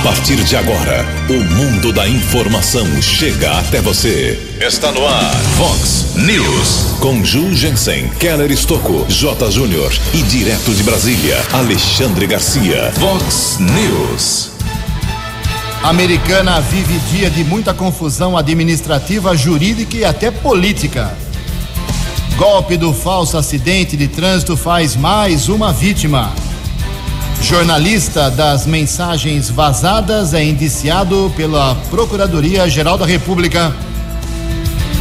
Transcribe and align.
A 0.00 0.02
partir 0.02 0.42
de 0.44 0.56
agora, 0.56 1.04
o 1.28 1.44
mundo 1.56 1.92
da 1.92 2.08
informação 2.08 2.86
chega 3.02 3.58
até 3.58 3.82
você. 3.82 4.56
Está 4.58 4.90
no 4.92 5.06
ar, 5.06 5.36
Fox 5.58 6.14
News. 6.16 6.96
Com 7.00 7.22
Ju 7.22 7.54
Jensen, 7.54 8.08
Keller 8.18 8.50
Estocco, 8.50 9.04
J. 9.10 9.50
Júnior 9.50 9.92
e 10.14 10.22
direto 10.22 10.74
de 10.74 10.82
Brasília, 10.84 11.36
Alexandre 11.52 12.26
Garcia. 12.26 12.90
Fox 12.92 13.58
News. 13.60 14.52
Americana 15.82 16.62
vive 16.62 16.98
dia 17.10 17.28
de 17.28 17.44
muita 17.44 17.74
confusão 17.74 18.38
administrativa, 18.38 19.36
jurídica 19.36 19.98
e 19.98 20.04
até 20.06 20.30
política. 20.30 21.14
Golpe 22.38 22.78
do 22.78 22.94
falso 22.94 23.36
acidente 23.36 23.98
de 23.98 24.08
trânsito 24.08 24.56
faz 24.56 24.96
mais 24.96 25.50
uma 25.50 25.74
vítima. 25.74 26.32
Jornalista 27.42 28.30
das 28.30 28.66
mensagens 28.66 29.50
vazadas 29.50 30.34
é 30.34 30.44
indiciado 30.44 31.32
pela 31.36 31.74
Procuradoria-Geral 31.90 32.96
da 32.96 33.06
República. 33.06 33.74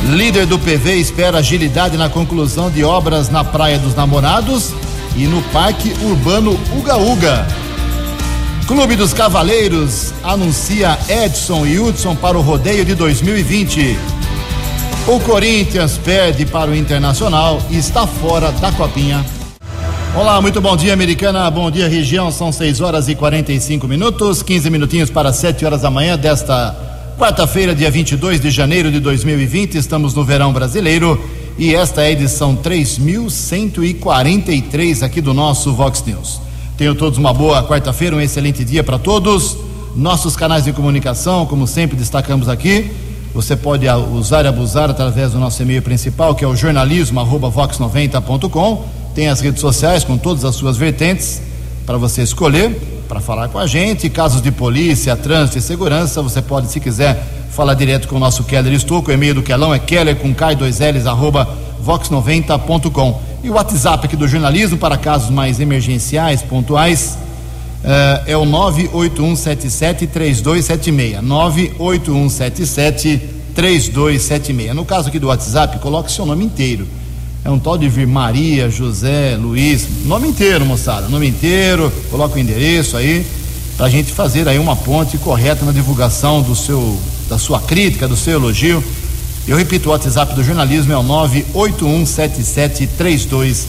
Líder 0.09 0.45
do 0.45 0.57
PV 0.57 0.95
espera 0.95 1.39
agilidade 1.39 1.97
na 1.97 2.09
conclusão 2.09 2.71
de 2.71 2.83
obras 2.83 3.29
na 3.29 3.43
Praia 3.43 3.77
dos 3.77 3.93
Namorados 3.93 4.73
e 5.15 5.27
no 5.27 5.41
Parque 5.51 5.93
Urbano 6.01 6.59
Uga 6.77 6.97
Uga. 6.97 7.47
Clube 8.65 8.95
dos 8.95 9.13
Cavaleiros 9.13 10.13
anuncia 10.23 10.97
Edson 11.07 11.65
e 11.65 11.77
Hudson 11.77 12.15
para 12.15 12.37
o 12.37 12.41
rodeio 12.41 12.85
de 12.85 12.95
2020. 12.95 13.97
O 15.07 15.19
Corinthians 15.19 15.97
perde 15.97 16.45
para 16.45 16.71
o 16.71 16.75
Internacional 16.75 17.61
e 17.69 17.77
está 17.77 18.07
fora 18.07 18.51
da 18.53 18.71
Copinha. 18.71 19.25
Olá, 20.15 20.41
muito 20.41 20.59
bom 20.59 20.75
dia, 20.75 20.91
americana. 20.91 21.47
Bom 21.51 21.69
dia, 21.69 21.87
região. 21.87 22.31
São 22.31 22.51
6 22.51 22.81
horas 22.81 23.07
e 23.07 23.13
45 23.13 23.87
minutos, 23.87 24.41
15 24.41 24.67
minutinhos 24.71 25.11
para 25.11 25.31
7 25.31 25.63
horas 25.63 25.83
da 25.83 25.91
manhã 25.91 26.17
desta 26.17 26.75
quarta-feira, 27.17 27.75
dia 27.75 27.91
22 27.91 28.41
de 28.41 28.49
janeiro 28.49 28.91
de 28.91 28.99
2020. 28.99 29.75
Estamos 29.75 30.15
no 30.15 30.25
verão 30.25 30.51
brasileiro 30.51 31.23
e 31.59 31.75
esta 31.75 32.01
é 32.01 32.07
a 32.07 32.11
edição 32.11 32.55
3143 32.55 35.03
aqui 35.03 35.21
do 35.21 35.31
nosso 35.31 35.73
Vox 35.73 36.03
News. 36.03 36.41
Tenham 36.75 36.95
todos 36.95 37.19
uma 37.19 37.31
boa 37.31 37.63
quarta-feira, 37.63 38.15
um 38.15 38.21
excelente 38.21 38.65
dia 38.65 38.83
para 38.83 38.97
todos. 38.97 39.57
Nossos 39.95 40.35
canais 40.35 40.63
de 40.63 40.73
comunicação, 40.73 41.45
como 41.45 41.67
sempre 41.67 41.95
destacamos 41.95 42.49
aqui, 42.49 42.89
você 43.31 43.55
pode 43.55 43.85
usar 44.11 44.43
e 44.43 44.47
abusar 44.47 44.89
através 44.89 45.33
do 45.33 45.39
nosso 45.39 45.61
e-mail 45.61 45.83
principal, 45.83 46.33
que 46.33 46.43
é 46.43 46.47
o 46.47 46.55
jornalismo@vox90.com. 46.55 48.98
Tem 49.13 49.27
as 49.27 49.41
redes 49.41 49.61
sociais 49.61 50.03
com 50.03 50.17
todas 50.17 50.45
as 50.45 50.55
suas 50.55 50.77
vertentes 50.77 51.41
para 51.85 51.97
você 51.97 52.21
escolher, 52.21 52.71
para 53.07 53.19
falar 53.19 53.49
com 53.49 53.57
a 53.57 53.65
gente. 53.65 54.07
Casos 54.09 54.41
de 54.41 54.51
polícia, 54.51 55.15
trânsito 55.15 55.57
e 55.57 55.61
segurança, 55.61 56.21
você 56.21 56.41
pode, 56.41 56.71
se 56.71 56.79
quiser, 56.79 57.25
falar 57.49 57.73
direto 57.73 58.07
com 58.07 58.15
o 58.15 58.19
nosso 58.19 58.43
Keller 58.43 58.71
Estouco. 58.73 59.09
O 59.09 59.13
e-mail 59.13 59.33
do 59.33 59.41
Kelão 59.41 59.73
é 59.73 59.79
keller 59.79 60.15
com 60.15 60.31
k2ls 60.33 61.07
arroba 61.07 61.47
vox90.com. 61.83 63.21
E 63.43 63.49
o 63.49 63.53
WhatsApp 63.53 64.05
aqui 64.05 64.15
do 64.15 64.27
jornalismo 64.27 64.77
para 64.77 64.95
casos 64.97 65.31
mais 65.31 65.59
emergenciais, 65.59 66.43
pontuais, 66.43 67.17
uh, 67.83 68.21
é 68.27 68.37
o 68.37 68.45
981773276. 68.45 71.23
981773276. 73.55 74.73
No 74.73 74.85
caso 74.85 75.09
aqui 75.09 75.17
do 75.17 75.25
WhatsApp, 75.27 75.79
coloque 75.79 76.11
seu 76.11 76.25
nome 76.25 76.45
inteiro. 76.45 76.87
É 77.43 77.49
um 77.49 77.57
tal 77.57 77.77
de 77.77 77.87
vir 77.87 78.05
Maria, 78.05 78.69
José, 78.69 79.37
Luiz, 79.37 79.87
nome 80.05 80.27
inteiro, 80.27 80.65
moçada, 80.65 81.07
nome 81.07 81.27
inteiro, 81.27 81.89
coloca 82.11 82.35
o 82.35 82.39
endereço 82.39 82.97
aí, 82.97 83.25
para 83.77 83.85
a 83.85 83.89
gente 83.89 84.11
fazer 84.11 84.45
aí 84.47 84.59
uma 84.59 84.75
ponte 84.75 85.17
correta 85.17 85.65
na 85.65 85.71
divulgação 85.71 86.41
do 86.41 86.53
seu, 86.53 86.99
da 87.29 87.37
sua 87.37 87.61
crítica, 87.61 88.09
do 88.09 88.17
seu 88.17 88.33
elogio. 88.33 88.83
Eu 89.47 89.55
repito, 89.55 89.87
o 89.87 89.93
WhatsApp 89.93 90.35
do 90.35 90.43
jornalismo 90.43 90.91
é 90.91 90.97
o 90.97 91.03
981773276. 91.03 93.65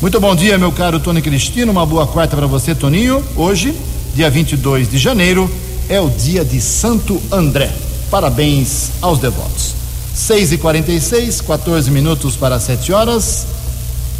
Muito 0.00 0.20
bom 0.20 0.36
dia, 0.36 0.56
meu 0.56 0.70
caro 0.70 1.00
Tony 1.00 1.20
Cristino. 1.20 1.72
Uma 1.72 1.84
boa 1.84 2.06
quarta 2.06 2.36
para 2.36 2.46
você, 2.46 2.76
Toninho. 2.76 3.24
Hoje, 3.34 3.74
dia 4.14 4.30
22 4.30 4.88
de 4.88 4.98
janeiro, 4.98 5.50
é 5.88 6.00
o 6.00 6.08
dia 6.08 6.44
de 6.44 6.60
Santo 6.60 7.20
André. 7.30 7.72
Parabéns 8.08 8.92
aos 9.02 9.18
devotos. 9.18 9.79
6 10.14 10.52
e 10.52 10.58
46 10.58 11.40
14 11.40 11.90
minutos 11.90 12.36
para 12.36 12.58
7 12.58 12.92
horas. 12.92 13.46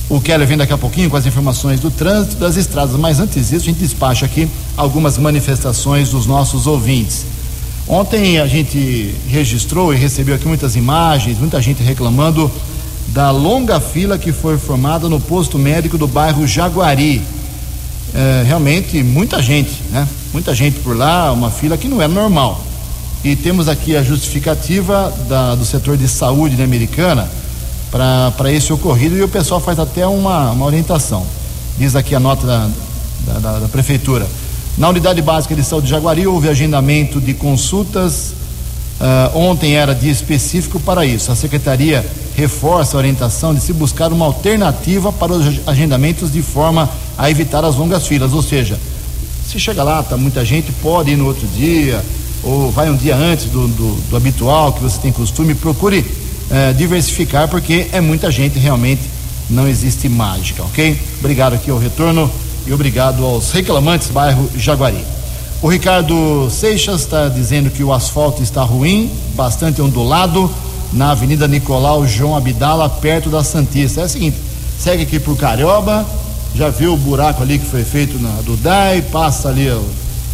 O 0.08 0.20
Keller 0.20 0.46
vem 0.46 0.56
daqui 0.56 0.72
a 0.72 0.78
pouquinho 0.78 1.08
com 1.08 1.16
as 1.16 1.24
informações 1.24 1.78
do 1.78 1.90
trânsito 1.90 2.36
das 2.36 2.56
estradas, 2.56 2.96
mas 2.96 3.20
antes 3.20 3.48
disso, 3.48 3.64
a 3.64 3.68
gente 3.68 3.78
despacha 3.78 4.26
aqui 4.26 4.48
algumas 4.76 5.16
manifestações 5.16 6.10
dos 6.10 6.26
nossos 6.26 6.66
ouvintes. 6.66 7.24
Ontem 7.86 8.38
a 8.38 8.46
gente 8.46 9.14
registrou 9.28 9.94
e 9.94 9.96
recebeu 9.96 10.34
aqui 10.34 10.46
muitas 10.46 10.74
imagens, 10.74 11.38
muita 11.38 11.60
gente 11.62 11.82
reclamando 11.82 12.50
da 13.08 13.30
longa 13.30 13.80
fila 13.80 14.18
que 14.18 14.32
foi 14.32 14.58
formada 14.58 15.08
no 15.08 15.20
posto 15.20 15.58
médico 15.58 15.98
do 15.98 16.06
bairro 16.06 16.46
Jaguari. 16.46 17.22
É, 18.12 18.42
realmente 18.44 19.02
muita 19.02 19.40
gente, 19.40 19.80
né? 19.90 20.08
Muita 20.32 20.54
gente 20.54 20.80
por 20.80 20.96
lá, 20.96 21.32
uma 21.32 21.50
fila 21.50 21.76
que 21.76 21.88
não 21.88 22.00
é 22.00 22.08
normal. 22.08 22.64
E 23.22 23.36
temos 23.36 23.68
aqui 23.68 23.94
a 23.96 24.02
justificativa 24.02 25.12
da, 25.28 25.54
do 25.54 25.64
setor 25.64 25.96
de 25.96 26.08
saúde 26.08 26.56
da 26.56 26.64
Americana 26.64 27.28
para 27.90 28.50
esse 28.50 28.72
ocorrido 28.72 29.16
e 29.16 29.22
o 29.22 29.28
pessoal 29.28 29.60
faz 29.60 29.78
até 29.78 30.06
uma, 30.06 30.52
uma 30.52 30.64
orientação. 30.64 31.26
Diz 31.76 31.94
aqui 31.94 32.14
a 32.14 32.20
nota 32.20 32.46
da, 32.46 32.70
da, 33.40 33.58
da 33.58 33.68
prefeitura. 33.68 34.26
Na 34.78 34.88
unidade 34.88 35.20
básica 35.20 35.54
de 35.54 35.62
saúde 35.62 35.86
de 35.86 35.90
Jaguari 35.90 36.26
houve 36.26 36.48
agendamento 36.48 37.20
de 37.20 37.34
consultas. 37.34 38.32
Uh, 39.00 39.36
ontem 39.36 39.74
era 39.74 39.94
dia 39.94 40.12
específico 40.12 40.80
para 40.80 41.04
isso. 41.04 41.30
A 41.30 41.36
secretaria 41.36 42.06
reforça 42.34 42.96
a 42.96 42.98
orientação 42.98 43.54
de 43.54 43.60
se 43.60 43.74
buscar 43.74 44.12
uma 44.14 44.24
alternativa 44.24 45.12
para 45.12 45.32
os 45.32 45.60
agendamentos 45.66 46.32
de 46.32 46.40
forma 46.40 46.88
a 47.18 47.30
evitar 47.30 47.66
as 47.66 47.76
longas 47.76 48.06
filas. 48.06 48.32
Ou 48.32 48.42
seja, 48.42 48.78
se 49.46 49.60
chega 49.60 49.82
lá, 49.82 50.02
tá 50.02 50.16
muita 50.16 50.42
gente, 50.42 50.72
pode 50.72 51.10
ir 51.10 51.16
no 51.16 51.26
outro 51.26 51.46
dia, 51.48 52.02
ou 52.42 52.70
vai 52.70 52.90
um 52.90 52.96
dia 52.96 53.16
antes 53.16 53.46
do, 53.46 53.68
do, 53.68 53.94
do 54.08 54.16
habitual 54.16 54.72
que 54.72 54.82
você 54.82 54.98
tem 55.00 55.12
costume, 55.12 55.54
procure 55.54 56.04
eh, 56.50 56.72
diversificar, 56.72 57.48
porque 57.48 57.88
é 57.92 58.00
muita 58.00 58.30
gente 58.30 58.58
realmente, 58.58 59.02
não 59.48 59.68
existe 59.68 60.08
mágica, 60.08 60.62
ok? 60.62 60.98
Obrigado 61.18 61.54
aqui 61.54 61.70
ao 61.70 61.78
retorno 61.78 62.30
e 62.66 62.72
obrigado 62.72 63.24
aos 63.24 63.50
reclamantes 63.52 64.08
bairro 64.08 64.48
Jaguari. 64.56 65.04
O 65.62 65.68
Ricardo 65.68 66.48
Seixas 66.50 67.02
está 67.02 67.28
dizendo 67.28 67.70
que 67.70 67.84
o 67.84 67.92
asfalto 67.92 68.42
está 68.42 68.62
ruim, 68.62 69.10
bastante 69.34 69.82
ondulado, 69.82 70.50
na 70.92 71.10
Avenida 71.10 71.46
Nicolau 71.46 72.06
João 72.06 72.36
Abdala, 72.36 72.88
perto 72.88 73.28
da 73.28 73.44
Santista. 73.44 74.00
É 74.00 74.04
o 74.04 74.08
seguinte, 74.08 74.38
segue 74.78 75.02
aqui 75.02 75.20
por 75.20 75.36
Carioba, 75.36 76.06
já 76.54 76.68
viu 76.68 76.94
o 76.94 76.96
buraco 76.96 77.42
ali 77.42 77.58
que 77.58 77.66
foi 77.66 77.84
feito 77.84 78.18
na 78.18 78.40
do 78.42 78.56
DAI, 78.56 79.02
passa 79.02 79.48
ali 79.48 79.68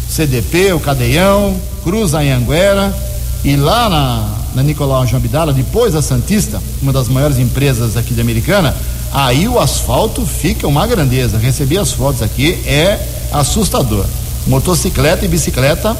CDP, 0.09 0.73
o 0.73 0.79
Cadeião, 0.79 1.55
cruza 1.83 2.19
a 2.19 2.21
Anhanguera 2.21 2.95
e 3.43 3.55
lá 3.55 3.89
na, 3.89 4.29
na 4.55 4.63
Nicolau 4.63 5.05
João 5.05 5.21
Abdala, 5.21 5.53
depois 5.53 5.93
da 5.93 6.01
Santista, 6.01 6.61
uma 6.81 6.91
das 6.91 7.07
maiores 7.07 7.37
empresas 7.37 7.95
aqui 7.95 8.13
de 8.13 8.21
Americana, 8.21 8.75
aí 9.13 9.47
o 9.47 9.59
asfalto 9.59 10.25
fica 10.25 10.67
uma 10.67 10.85
grandeza. 10.87 11.37
Recebi 11.37 11.77
as 11.77 11.91
fotos 11.91 12.21
aqui, 12.21 12.59
é 12.65 12.99
assustador. 13.31 14.05
Motocicleta 14.47 15.25
e 15.25 15.27
bicicleta 15.27 15.95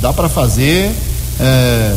dá 0.00 0.12
para 0.12 0.28
fazer 0.28 0.90
é, 1.38 1.96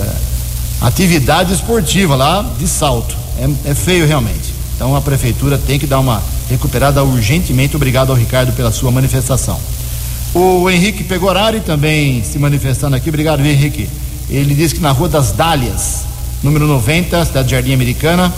atividade 0.81 1.53
esportiva 1.53 2.15
lá 2.15 2.45
de 2.57 2.67
salto. 2.67 3.15
É, 3.37 3.71
é 3.71 3.75
feio 3.75 4.05
realmente. 4.05 4.53
Então 4.75 4.95
a 4.95 5.01
prefeitura 5.01 5.57
tem 5.57 5.79
que 5.79 5.87
dar 5.87 5.99
uma 5.99 6.21
recuperada 6.49 7.03
urgentemente. 7.03 7.75
Obrigado 7.75 8.09
ao 8.09 8.15
Ricardo 8.15 8.51
pela 8.53 8.71
sua 8.71 8.91
manifestação. 8.91 9.59
O 10.33 10.67
Henrique 10.67 11.03
Pegorari 11.03 11.59
também 11.59 12.23
se 12.23 12.39
manifestando 12.39 12.95
aqui. 12.95 13.07
Obrigado, 13.07 13.45
Henrique. 13.45 13.87
Ele 14.29 14.55
diz 14.55 14.73
que 14.73 14.79
na 14.79 14.91
Rua 14.91 15.07
das 15.07 15.31
Dálias, 15.31 16.05
número 16.41 16.65
90, 16.65 17.23
cidade 17.25 17.47
de 17.47 17.51
Jardim 17.51 17.73
Americana, 17.73 18.33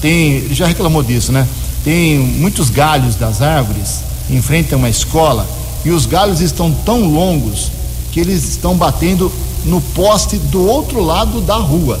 tem. 0.00 0.34
Ele 0.36 0.54
já 0.54 0.66
reclamou 0.66 1.02
disso, 1.02 1.32
né? 1.32 1.48
Tem 1.82 2.18
muitos 2.18 2.70
galhos 2.70 3.16
das 3.16 3.42
árvores 3.42 4.00
em 4.30 4.40
frente 4.40 4.72
a 4.72 4.76
uma 4.76 4.88
escola 4.88 5.44
e 5.84 5.90
os 5.90 6.06
galhos 6.06 6.40
estão 6.40 6.70
tão 6.70 7.08
longos 7.08 7.72
que 8.12 8.20
eles 8.20 8.48
estão 8.48 8.76
batendo 8.76 9.32
no 9.64 9.80
poste 9.80 10.36
do 10.36 10.64
outro 10.64 11.02
lado 11.02 11.40
da 11.40 11.56
rua. 11.56 11.98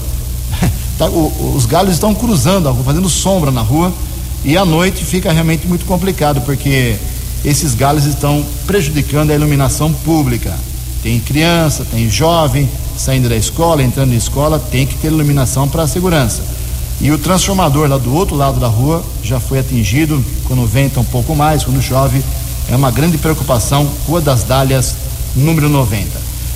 Tá, 1.00 1.08
os 1.08 1.64
galhos 1.64 1.94
estão 1.94 2.14
cruzando 2.14 2.74
fazendo 2.84 3.08
sombra 3.08 3.50
na 3.50 3.62
rua 3.62 3.90
e 4.44 4.54
à 4.54 4.66
noite 4.66 5.02
fica 5.02 5.32
realmente 5.32 5.66
muito 5.66 5.86
complicado 5.86 6.42
porque 6.42 6.94
esses 7.44 7.74
galhos 7.74 8.04
estão 8.04 8.44
prejudicando 8.66 9.30
a 9.30 9.34
iluminação 9.34 9.92
pública. 9.92 10.54
Tem 11.02 11.18
criança, 11.18 11.86
tem 11.90 12.10
jovem 12.10 12.68
saindo 12.96 13.28
da 13.28 13.36
escola, 13.36 13.82
entrando 13.82 14.10
na 14.10 14.16
escola, 14.16 14.58
tem 14.58 14.86
que 14.86 14.94
ter 14.96 15.08
iluminação 15.08 15.66
para 15.66 15.84
a 15.84 15.88
segurança. 15.88 16.42
E 17.00 17.10
o 17.10 17.18
transformador 17.18 17.88
lá 17.88 17.96
do 17.96 18.14
outro 18.14 18.36
lado 18.36 18.60
da 18.60 18.66
rua 18.66 19.02
já 19.22 19.40
foi 19.40 19.58
atingido 19.58 20.22
quando 20.44 20.66
venta 20.66 21.00
um 21.00 21.04
pouco 21.04 21.34
mais, 21.34 21.64
quando 21.64 21.80
chove. 21.80 22.22
É 22.68 22.76
uma 22.76 22.90
grande 22.90 23.16
preocupação. 23.16 23.88
Rua 24.06 24.20
das 24.20 24.42
Dálias, 24.42 24.94
número 25.34 25.70
90. 25.70 26.06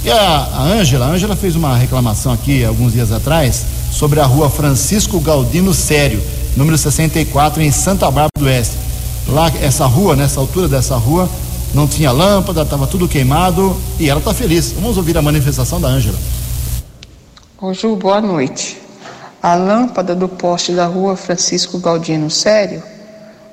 E 0.05 0.11
a 0.11 0.61
Ângela, 0.61 1.07
a 1.07 1.09
Ângela 1.09 1.35
fez 1.35 1.57
uma 1.57 1.75
reclamação 1.75 2.31
aqui 2.31 2.63
alguns 2.63 2.93
dias 2.93 3.11
atrás 3.11 3.65
sobre 3.91 4.21
a 4.21 4.27
rua 4.27 4.51
Francisco 4.51 5.19
Galdino 5.19 5.73
Sério, 5.73 6.23
número 6.55 6.77
64, 6.77 7.63
em 7.63 7.71
Santa 7.73 8.05
Bárbara 8.07 8.29
do 8.37 8.45
Oeste. 8.45 8.77
Lá, 9.29 9.51
essa 9.61 9.87
rua, 9.87 10.15
nessa 10.15 10.39
altura 10.39 10.69
dessa 10.69 10.97
rua, 10.97 11.29
não 11.75 11.89
tinha 11.89 12.13
lâmpada, 12.13 12.63
estava 12.63 12.87
tudo 12.87 13.09
queimado 13.09 13.77
e 13.99 14.09
ela 14.09 14.21
está 14.21 14.35
feliz. 14.35 14.73
Vamos 14.73 14.97
ouvir 14.97 15.17
a 15.17 15.23
manifestação 15.23 15.81
da 15.81 15.89
Ângela. 15.89 16.19
Ô 17.61 17.73
Ju, 17.73 17.97
boa 17.97 18.21
noite. 18.21 18.81
A 19.43 19.55
lâmpada 19.55 20.15
do 20.15 20.29
poste 20.29 20.73
da 20.73 20.87
rua 20.87 21.17
Francisco 21.17 21.79
Galdino 21.79 22.31
Sério 22.31 22.83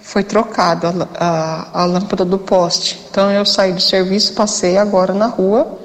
foi 0.01 0.23
trocada, 0.23 0.93
a, 1.17 1.25
a, 1.73 1.81
a 1.81 1.85
lâmpada 1.85 2.25
do 2.25 2.37
poste. 2.37 2.99
Então 3.09 3.31
eu 3.31 3.45
saí 3.45 3.73
do 3.73 3.81
serviço, 3.81 4.33
passei 4.33 4.77
agora 4.77 5.13
na 5.13 5.27
rua 5.27 5.79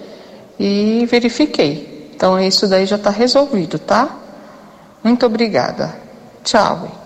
e 0.58 1.06
verifiquei. 1.10 2.10
Então 2.14 2.38
isso 2.40 2.66
daí 2.66 2.86
já 2.86 2.96
está 2.96 3.10
resolvido, 3.10 3.78
tá? 3.78 4.08
Muito 5.02 5.24
obrigada. 5.24 5.94
Tchau. 6.42 7.05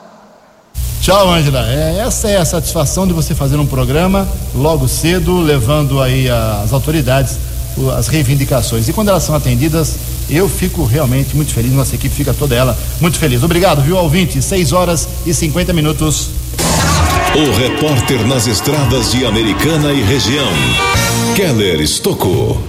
Tchau, 1.01 1.33
Ângela. 1.33 1.67
É, 1.67 2.03
essa 2.07 2.29
é 2.29 2.37
a 2.37 2.45
satisfação 2.45 3.07
de 3.07 3.13
você 3.13 3.35
fazer 3.35 3.57
um 3.57 3.67
programa 3.67 4.29
logo 4.55 4.87
cedo, 4.87 5.41
levando 5.41 6.01
aí 6.01 6.29
as 6.29 6.73
autoridades 6.73 7.39
as 7.97 8.09
reivindicações. 8.09 8.89
E 8.89 8.93
quando 8.93 9.09
elas 9.09 9.23
são 9.23 9.35
atendidas, 9.35 9.97
eu 10.29 10.49
fico 10.49 10.85
realmente 10.85 11.35
muito 11.35 11.55
feliz, 11.55 11.73
nossa 11.73 11.95
equipe 11.95 12.15
fica 12.15 12.35
toda 12.35 12.55
ela 12.55 12.77
muito 13.01 13.19
feliz. 13.19 13.43
Obrigado, 13.43 13.81
viu, 13.81 13.97
ouvinte? 13.97 14.43
6 14.43 14.73
horas 14.73 15.09
e 15.25 15.33
50 15.33 15.73
minutos. 15.73 16.31
O 17.35 17.57
repórter 17.57 18.27
nas 18.27 18.47
estradas 18.47 19.13
de 19.13 19.25
Americana 19.25 19.93
e 19.93 20.03
região, 20.03 20.53
Keller 21.35 21.81
Estocou. 21.81 22.61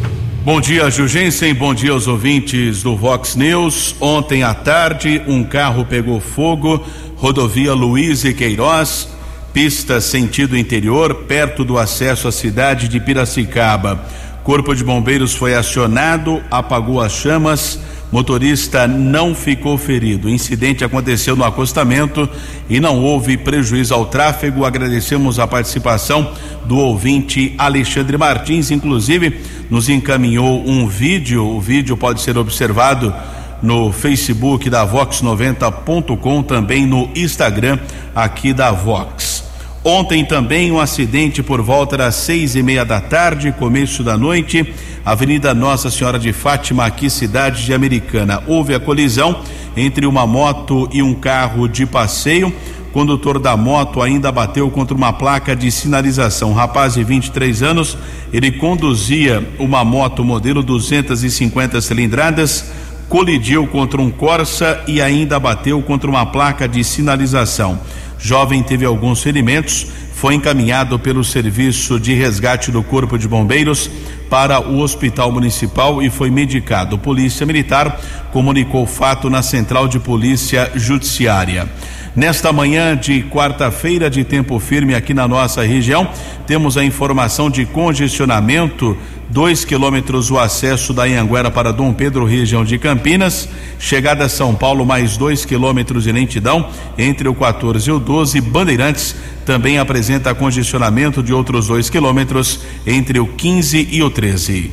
Bom 0.44 0.60
dia, 0.60 0.90
Jugensen. 0.90 1.54
Bom 1.54 1.72
dia 1.72 1.92
aos 1.92 2.08
ouvintes 2.08 2.82
do 2.82 2.96
Vox 2.96 3.36
News. 3.36 3.96
Ontem 4.00 4.42
à 4.42 4.56
tarde, 4.56 5.22
um 5.28 5.44
carro 5.44 5.86
pegou 5.86 6.20
fogo, 6.20 6.84
rodovia 7.22 7.72
Luiz 7.72 8.26
e 8.26 8.34
Queiroz, 8.34 9.08
pista 9.54 10.02
sentido 10.02 10.58
interior, 10.58 11.14
perto 11.28 11.64
do 11.64 11.78
acesso 11.78 12.28
à 12.28 12.32
cidade 12.32 12.88
de 12.88 13.00
Piracicaba. 13.00 14.04
Corpo 14.44 14.74
de 14.74 14.84
Bombeiros 14.84 15.36
foi 15.36 15.54
acionado, 15.54 16.42
apagou 16.50 17.00
as 17.00 17.12
chamas 17.12 17.80
Motorista 18.12 18.88
não 18.88 19.34
ficou 19.34 19.78
ferido. 19.78 20.28
O 20.28 20.30
incidente 20.30 20.84
aconteceu 20.84 21.34
no 21.34 21.46
acostamento 21.46 22.30
e 22.70 22.78
não 22.78 23.00
houve 23.00 23.38
prejuízo 23.38 23.94
ao 23.94 24.06
tráfego. 24.06 24.66
Agradecemos 24.66 25.40
a 25.40 25.48
participação 25.48 26.34
do 26.66 26.78
ouvinte 26.78 27.56
Alexandre 27.58 28.18
Martins, 28.18 28.70
inclusive 28.70 29.40
nos 29.70 29.88
encaminhou 29.88 30.68
um 30.68 30.88
vídeo. 30.88 31.48
O 31.48 31.62
vídeo 31.62 31.96
pode 31.96 32.20
ser 32.20 32.38
observado 32.38 33.14
no 33.62 33.92
Facebook 33.92 34.70
da 34.70 34.88
Vox90.com, 34.88 36.44
também 36.44 36.86
no 36.86 37.10
Instagram 37.16 37.80
aqui 38.16 38.54
da 38.54 38.72
Vox. 38.72 39.52
Ontem 39.84 40.24
também 40.24 40.72
um 40.72 40.80
acidente 40.80 41.42
por 41.42 41.60
volta 41.60 41.98
das 41.98 42.14
seis 42.14 42.56
e 42.56 42.62
meia 42.62 42.86
da 42.86 43.02
tarde, 43.02 43.52
começo 43.52 44.04
da 44.04 44.16
noite, 44.16 44.72
Avenida 45.04 45.56
Nossa 45.56 45.90
Senhora 45.90 46.20
de 46.20 46.32
Fátima, 46.32 46.86
aqui 46.86 47.10
cidade 47.10 47.66
de 47.66 47.74
Americana. 47.74 48.44
Houve 48.46 48.76
a 48.76 48.80
colisão 48.80 49.42
entre 49.76 50.06
uma 50.06 50.28
moto 50.28 50.88
e 50.92 51.02
um 51.02 51.16
carro 51.16 51.68
de 51.68 51.88
passeio. 51.88 52.54
O 52.90 52.92
condutor 52.92 53.40
da 53.40 53.58
moto 53.58 54.04
ainda 54.04 54.32
bateu 54.32 54.70
contra 54.70 54.96
uma 54.96 55.14
placa 55.14 55.56
de 55.56 55.72
sinalização. 55.72 56.52
Um 56.52 56.54
rapaz 56.54 56.94
de 56.94 57.04
23 57.04 57.64
anos, 57.64 57.98
ele 58.32 58.52
conduzia 58.52 59.44
uma 59.58 59.84
moto 59.84 60.24
modelo 60.24 60.62
250 60.62 61.82
cilindradas, 61.82 62.72
colidiu 63.12 63.68
contra 63.68 64.02
um 64.02 64.10
Corsa 64.10 64.82
e 64.88 65.02
ainda 65.02 65.38
bateu 65.38 65.82
contra 65.82 66.10
uma 66.10 66.26
placa 66.26 66.66
de 66.66 66.82
sinalização. 66.82 67.78
Jovem 68.18 68.64
teve 68.64 68.86
alguns 68.86 69.22
ferimentos, 69.22 69.86
foi 70.14 70.36
encaminhado 70.36 70.98
pelo 70.98 71.22
Serviço 71.22 72.00
de 72.00 72.14
Resgate 72.14 72.72
do 72.72 72.82
Corpo 72.82 73.18
de 73.18 73.28
Bombeiros 73.28 73.92
para 74.30 74.62
o 74.62 74.80
Hospital 74.80 75.30
Municipal 75.30 76.02
e 76.02 76.10
foi 76.10 76.32
medicado. 76.32 76.98
Polícia 76.98 77.46
Militar 77.46 78.00
comunicou 78.32 78.84
o 78.84 78.88
fato 78.88 79.30
na 79.30 79.42
Central 79.42 79.90
de 79.90 80.00
Polícia 80.00 80.72
Judiciária. 80.74 81.70
Nesta 82.14 82.52
manhã 82.52 82.96
de 82.98 83.24
quarta-feira, 83.24 84.10
de 84.10 84.26
tempo 84.26 84.60
firme 84.60 84.94
aqui 84.94 85.14
na 85.14 85.28
nossa 85.28 85.64
região, 85.64 86.10
temos 86.46 86.76
a 86.76 86.84
informação 86.84 87.50
de 87.50 87.66
congestionamento 87.66 88.98
dois 89.30 89.64
quilômetros 89.64 90.30
o 90.30 90.38
acesso 90.38 90.94
da 90.94 91.04
Anhanguera 91.04 91.50
para 91.50 91.72
Dom 91.72 91.94
Pedro, 91.94 92.26
região 92.26 92.66
de 92.66 92.78
Campinas. 92.78 93.48
Chegada 93.80 94.26
a 94.26 94.30
São 94.30 94.54
Paulo, 94.54 94.86
mais 94.86 95.16
dois 95.16 95.46
quilômetros 95.46 96.04
de 96.04 96.12
lentidão 96.12 96.70
entre 96.98 97.30
o 97.30 97.34
14 97.34 97.90
e 97.90 97.94
o 97.94 98.00
12. 98.00 98.42
Bandeirantes 98.42 99.16
também 99.46 99.80
apresenta 99.80 100.36
congestionamento 100.36 101.24
de 101.24 101.34
outros 101.34 101.68
dois 101.68 101.90
quilômetros 101.90 102.60
entre 102.86 103.20
o 103.20 103.28
15 103.28 103.88
e 103.90 104.04
o 104.04 104.10
13. 104.10 104.72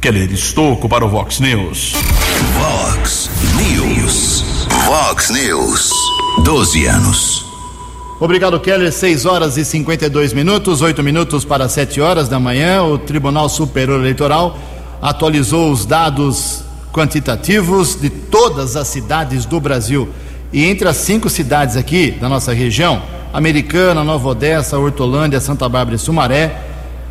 Keller 0.00 0.32
Estocco 0.32 0.88
para 0.88 1.04
o 1.04 1.08
Vox 1.08 1.38
News. 1.38 1.92
Vox 2.54 3.30
News. 3.56 4.44
Vox 4.86 5.28
News. 5.28 6.17
12 6.42 6.86
anos. 6.86 7.46
Obrigado, 8.20 8.58
Keller. 8.60 8.92
6 8.92 9.26
horas 9.26 9.56
e 9.56 9.64
52 9.64 10.32
minutos, 10.32 10.80
8 10.80 11.02
minutos 11.02 11.44
para 11.44 11.68
7 11.68 12.00
horas 12.00 12.28
da 12.28 12.40
manhã. 12.40 12.82
O 12.82 12.98
Tribunal 12.98 13.48
Superior 13.48 14.00
Eleitoral 14.00 14.58
atualizou 15.00 15.70
os 15.70 15.84
dados 15.84 16.62
quantitativos 16.92 17.94
de 18.00 18.10
todas 18.10 18.76
as 18.76 18.88
cidades 18.88 19.44
do 19.44 19.60
Brasil. 19.60 20.08
E 20.52 20.64
entre 20.64 20.88
as 20.88 20.96
cinco 20.96 21.28
cidades 21.28 21.76
aqui 21.76 22.10
da 22.12 22.28
nossa 22.28 22.52
região, 22.52 23.02
Americana, 23.32 24.02
Nova 24.02 24.28
Odessa, 24.28 24.78
Hortolândia, 24.78 25.40
Santa 25.40 25.68
Bárbara 25.68 25.96
e 25.96 25.98
Sumaré, 25.98 26.56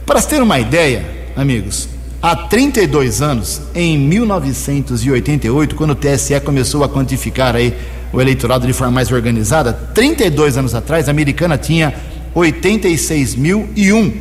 Para 0.05 0.21
ter 0.21 0.41
uma 0.41 0.59
ideia, 0.59 1.05
amigos, 1.35 1.87
há 2.21 2.35
32 2.35 3.21
anos, 3.21 3.61
em 3.75 3.97
1988, 3.97 5.75
quando 5.75 5.91
o 5.91 5.95
TSE 5.95 6.39
começou 6.39 6.83
a 6.83 6.89
quantificar 6.89 7.55
aí 7.55 7.75
o 8.11 8.21
eleitorado 8.21 8.65
de 8.65 8.73
forma 8.73 8.93
mais 8.93 9.11
organizada, 9.11 9.73
32 9.93 10.57
anos 10.57 10.73
atrás, 10.73 11.07
a 11.07 11.11
americana 11.11 11.57
tinha 11.57 11.93
86.001 12.35 14.13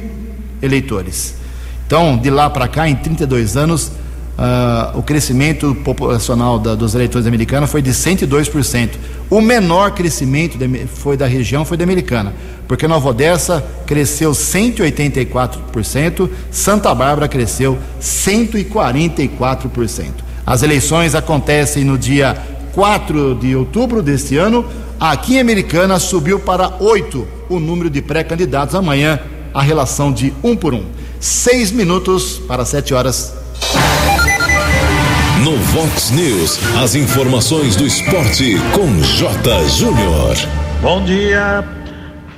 eleitores. 0.62 1.35
Então, 1.87 2.16
de 2.16 2.31
lá 2.31 2.50
para 2.50 2.66
cá, 2.66 2.88
em 2.88 2.97
32 2.97 3.57
anos, 3.57 3.93
uh, 4.37 4.99
o 4.99 5.02
crescimento 5.02 5.75
populacional 5.76 6.59
da, 6.59 6.75
dos 6.75 6.95
eleitores 6.95 7.26
americanos 7.26 7.71
foi 7.71 7.81
de 7.83 7.90
102%. 7.90 8.90
O 9.31 9.40
menor 9.40 9.93
crescimento 9.93 10.59
de, 10.59 10.87
foi 10.87 11.16
da 11.16 11.26
região 11.26 11.64
foi 11.64 11.76
da 11.76 11.85
americana, 11.85 12.35
porque 12.66 12.88
Nova 12.88 13.09
Odessa 13.09 13.64
cresceu 13.87 14.33
184%, 14.33 16.28
Santa 16.50 16.93
Bárbara 16.95 17.28
cresceu 17.28 17.78
144%. 18.00 20.26
As 20.45 20.62
eleições 20.62 21.14
acontecem 21.14 21.85
no 21.85 21.97
dia 21.99 22.37
4 22.76 23.35
de 23.37 23.56
outubro 23.56 24.02
deste 24.02 24.37
ano, 24.37 24.62
aqui 25.00 25.37
em 25.37 25.40
Americana 25.40 25.99
subiu 25.99 26.38
para 26.38 26.76
8 26.78 27.26
o 27.49 27.59
número 27.59 27.88
de 27.88 28.02
pré-candidatos. 28.02 28.75
Amanhã, 28.75 29.18
a 29.54 29.62
relação 29.62 30.12
de 30.12 30.30
um 30.45 30.54
por 30.54 30.75
um. 30.75 30.85
Seis 31.18 31.73
minutos 31.73 32.38
para 32.47 32.66
sete 32.66 32.92
horas. 32.92 33.33
No 35.42 35.56
Vox 35.56 36.11
News, 36.11 36.59
as 36.76 36.95
informações 36.95 37.76
do 37.76 37.87
esporte 37.87 38.56
com 38.75 39.02
J. 39.02 39.68
Júnior. 39.71 40.37
Bom 40.83 41.02
dia. 41.02 41.86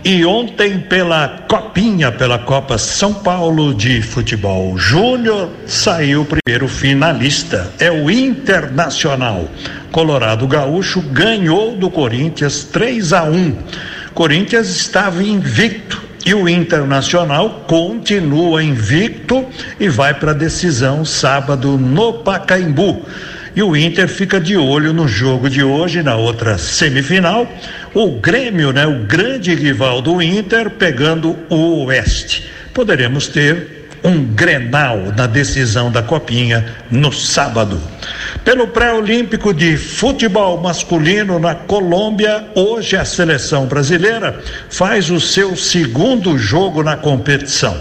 E 0.05 0.25
ontem, 0.25 0.79
pela 0.79 1.29
Copinha, 1.49 2.13
pela 2.13 2.39
Copa 2.39 2.79
São 2.79 3.13
Paulo 3.13 3.75
de 3.75 4.01
Futebol 4.01 4.79
Júnior, 4.79 5.51
saiu 5.67 6.23
o 6.23 6.25
primeiro 6.25 6.69
finalista. 6.69 7.73
É 7.81 7.91
o 7.91 8.09
Internacional. 8.09 9.49
Colorado 9.91 10.47
Gaúcho 10.47 11.01
ganhou 11.01 11.77
do 11.77 11.91
Corinthians 11.91 12.65
3 12.65 13.13
a 13.13 13.25
1. 13.25 13.57
Corinthians 14.15 14.69
estava 14.69 15.23
invicto 15.23 16.01
e 16.25 16.33
o 16.33 16.49
Internacional 16.49 17.65
continua 17.67 18.63
invicto 18.63 19.47
e 19.81 19.89
vai 19.89 20.15
para 20.15 20.31
a 20.31 20.35
decisão 20.35 21.05
sábado 21.05 21.77
no 21.77 22.13
Pacaembu. 22.13 23.05
E 23.57 23.63
o 23.63 23.77
Inter 23.77 24.07
fica 24.07 24.39
de 24.39 24.57
olho 24.57 24.93
no 24.93 25.09
jogo 25.09 25.51
de 25.51 25.65
hoje, 25.65 26.01
na 26.01 26.15
outra 26.15 26.57
semifinal. 26.59 27.45
O 27.95 28.21
Grêmio, 28.21 28.73
né, 28.73 28.87
o 28.87 29.05
grande 29.05 29.55
rival 29.55 30.01
do 30.03 30.21
Inter, 30.23 30.71
pegando 30.71 31.37
o 31.49 31.85
Oeste. 31.85 32.49
Poderemos 32.75 33.29
ter 33.29 33.79
um 34.05 34.25
Grenal 34.25 34.99
na 35.17 35.27
decisão 35.27 35.91
da 35.91 36.03
Copinha 36.03 36.77
no 36.91 37.13
sábado. 37.13 37.81
Pelo 38.45 38.69
pré-olímpico 38.69 39.53
de 39.53 39.77
futebol 39.77 40.61
masculino 40.61 41.39
na 41.39 41.55
Colômbia, 41.55 42.47
hoje 42.55 42.97
a 42.97 43.05
seleção 43.05 43.67
brasileira 43.67 44.41
faz 44.71 45.11
o 45.11 45.21
seu 45.21 45.57
segundo 45.57 46.39
jogo 46.39 46.83
na 46.83 46.97
competição. 46.97 47.77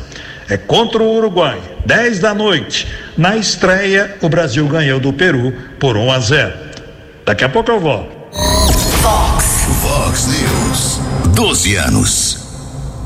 É 0.49 0.57
contra 0.57 1.03
o 1.03 1.17
Uruguai, 1.17 1.59
10 1.85 2.19
da 2.19 2.33
noite. 2.33 2.87
Na 3.17 3.35
estreia, 3.35 4.15
o 4.21 4.29
Brasil 4.29 4.65
ganhou 4.67 4.99
do 4.99 5.11
Peru 5.11 5.53
por 5.77 5.97
1 5.97 6.11
a 6.11 6.19
0. 6.19 6.53
Daqui 7.25 7.43
a 7.43 7.49
pouco 7.49 7.69
eu 7.69 7.79
volto. 7.79 8.17
Fox. 9.81 10.27
News. 10.27 10.99
12 11.35 11.75
anos. 11.75 12.37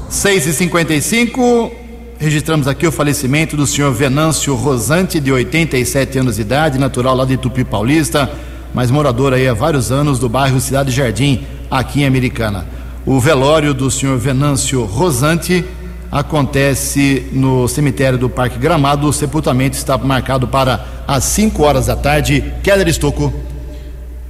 6 0.10 0.48
e 0.48 0.54
55 0.54 1.72
registramos 2.22 2.68
aqui 2.68 2.86
o 2.86 2.92
falecimento 2.92 3.58
do 3.58 3.66
senhor 3.66 3.92
Venâncio 3.92 4.54
Rosante, 4.54 5.20
de 5.20 5.32
87 5.32 6.20
anos 6.20 6.36
de 6.36 6.42
idade, 6.42 6.78
natural 6.78 7.16
lá 7.16 7.26
de 7.26 7.36
Tupi 7.36 7.64
Paulista, 7.64 8.32
mas 8.76 8.92
morador 8.92 9.34
aí 9.34 9.48
há 9.48 9.56
vários 9.56 9.92
anos 9.92 10.20
do 10.20 10.30
bairro 10.30 10.60
Cidade 10.60 10.92
Jardim, 10.92 11.44
aqui 11.70 12.02
em 12.02 12.06
Americana. 12.06 12.68
O 13.08 13.20
velório 13.20 13.74
do 13.74 13.90
senhor 13.90 14.20
Venâncio 14.20 14.84
Rosante 14.84 15.66
acontece 16.12 17.26
no 17.32 17.68
cemitério 17.68 18.20
do 18.20 18.30
Parque 18.30 18.60
Gramado. 18.60 19.08
O 19.08 19.14
sepultamento 19.14 19.76
está 19.76 19.98
marcado 19.98 20.48
para 20.48 20.86
as 21.08 21.24
5 21.24 21.64
horas 21.64 21.88
da 21.88 21.96
tarde. 21.96 22.54
Keller 22.62 22.88
Estocco. 22.88 23.34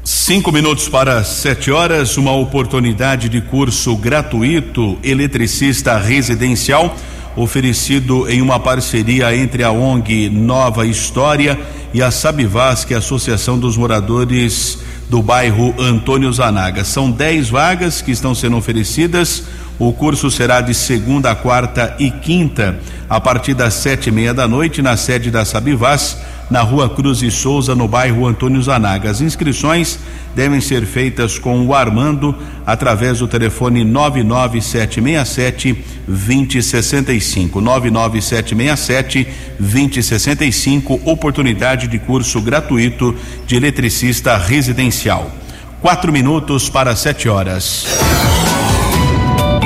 Cinco 0.03 0.51
minutos 0.51 0.89
para 0.89 1.24
sete 1.24 1.70
horas, 1.70 2.17
uma 2.17 2.31
oportunidade 2.31 3.29
de 3.29 3.39
curso 3.39 3.96
gratuito 3.96 4.98
eletricista 5.03 5.96
residencial 6.00 6.96
oferecido 7.36 8.27
em 8.27 8.41
uma 8.41 8.60
parceria 8.60 9.36
entre 9.36 9.63
a 9.63 9.70
ONG 9.70 10.27
Nova 10.27 10.88
História 10.88 11.60
e 11.93 12.01
a 12.01 12.10
Sabivas, 12.10 12.84
que 12.84 12.93
é 12.93 12.96
a 12.96 13.00
Associação 13.00 13.60
dos 13.60 13.77
Moradores 13.77 14.79
do 15.08 15.22
bairro 15.22 15.75
Antônio 15.77 16.34
Zanaga. 16.34 16.84
São 16.84 17.12
dez 17.12 17.51
vagas 17.51 18.01
que 18.01 18.10
estão 18.12 18.34
sendo 18.34 18.58
oferecidas. 18.58 19.43
O 19.77 19.93
curso 19.93 20.31
será 20.31 20.62
de 20.62 20.74
segunda, 20.74 21.36
quarta 21.36 21.96
e 22.00 22.10
quinta, 22.10 22.79
a 23.08 23.22
partir 23.22 23.53
das 23.53 23.75
sete 23.75 24.08
e 24.08 24.12
meia 24.12 24.34
da 24.34 24.48
noite, 24.48 24.81
na 24.81 24.98
sede 24.98 25.29
da 25.29 25.46
Sabivas 25.46 26.17
na 26.51 26.62
rua 26.62 26.89
Cruz 26.89 27.22
e 27.22 27.31
Souza, 27.31 27.74
no 27.74 27.88
bairro 27.88 28.27
Antônio 28.27 28.62
Zanaga. 28.62 29.10
As 29.10 29.22
inscrições 29.22 29.98
devem 30.36 30.60
ser 30.60 30.86
feitas 30.86 31.39
com 31.39 31.65
o 31.65 31.74
Armando 31.74 32.36
através 32.65 33.20
do 33.20 33.27
telefone 33.27 33.86
99767 33.86 35.84
2065. 36.05 37.62
99767 37.62 39.27
2065, 39.58 41.00
oportunidade 41.05 41.88
de 41.88 41.98
curso 41.98 42.41
gratuito 42.41 43.15
de 43.48 43.55
eletricista 43.55 44.36
residencial. 44.36 45.31
Quatro 45.79 46.12
minutos 46.12 46.70
para 46.70 46.96
sete 46.98 47.29
horas. 47.29 47.88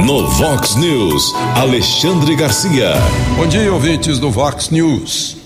No 0.05 0.27
Vox 0.27 0.75
News, 0.75 1.33
Alexandre 1.55 2.35
Garcia. 2.35 2.93
Bom 3.35 3.47
dia, 3.47 3.73
ouvintes 3.73 4.19
do 4.19 4.29
Vox 4.29 4.69
News. 4.69 5.44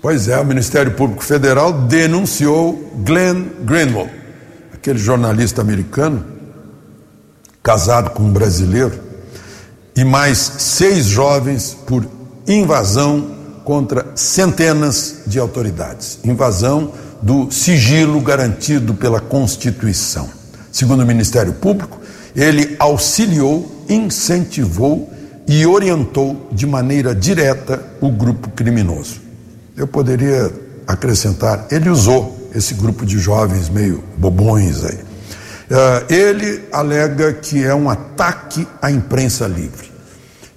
Pois 0.00 0.28
é, 0.28 0.38
o 0.38 0.44
Ministério 0.44 0.92
Público 0.92 1.24
Federal 1.24 1.72
denunciou 1.72 2.92
Glenn 3.04 3.46
Greenwald, 3.64 4.10
aquele 4.72 4.98
jornalista 4.98 5.60
americano, 5.60 6.24
casado 7.60 8.10
com 8.10 8.22
um 8.22 8.32
brasileiro, 8.32 8.92
e 9.96 10.04
mais 10.04 10.38
seis 10.38 11.06
jovens 11.06 11.76
por 11.84 12.06
invasão 12.46 13.36
contra 13.64 14.06
centenas 14.14 15.22
de 15.26 15.40
autoridades. 15.40 16.20
Invasão 16.24 16.92
do 17.20 17.50
sigilo 17.50 18.20
garantido 18.20 18.94
pela 18.94 19.20
Constituição. 19.20 20.28
Segundo 20.70 21.02
o 21.02 21.06
Ministério 21.06 21.54
Público, 21.54 21.98
ele 22.36 22.76
auxiliou, 22.78 23.84
incentivou 23.88 25.12
e 25.48 25.66
orientou 25.66 26.48
de 26.52 26.68
maneira 26.68 27.12
direta 27.16 27.82
o 28.00 28.12
grupo 28.12 28.48
criminoso. 28.50 29.27
Eu 29.78 29.86
poderia 29.86 30.52
acrescentar, 30.88 31.68
ele 31.70 31.88
usou 31.88 32.50
esse 32.52 32.74
grupo 32.74 33.06
de 33.06 33.16
jovens 33.18 33.68
meio 33.68 34.02
bobões 34.16 34.84
aí. 34.84 34.96
Uh, 34.96 36.12
ele 36.12 36.64
alega 36.72 37.32
que 37.32 37.62
é 37.62 37.72
um 37.72 37.88
ataque 37.88 38.66
à 38.82 38.90
imprensa 38.90 39.46
livre. 39.46 39.92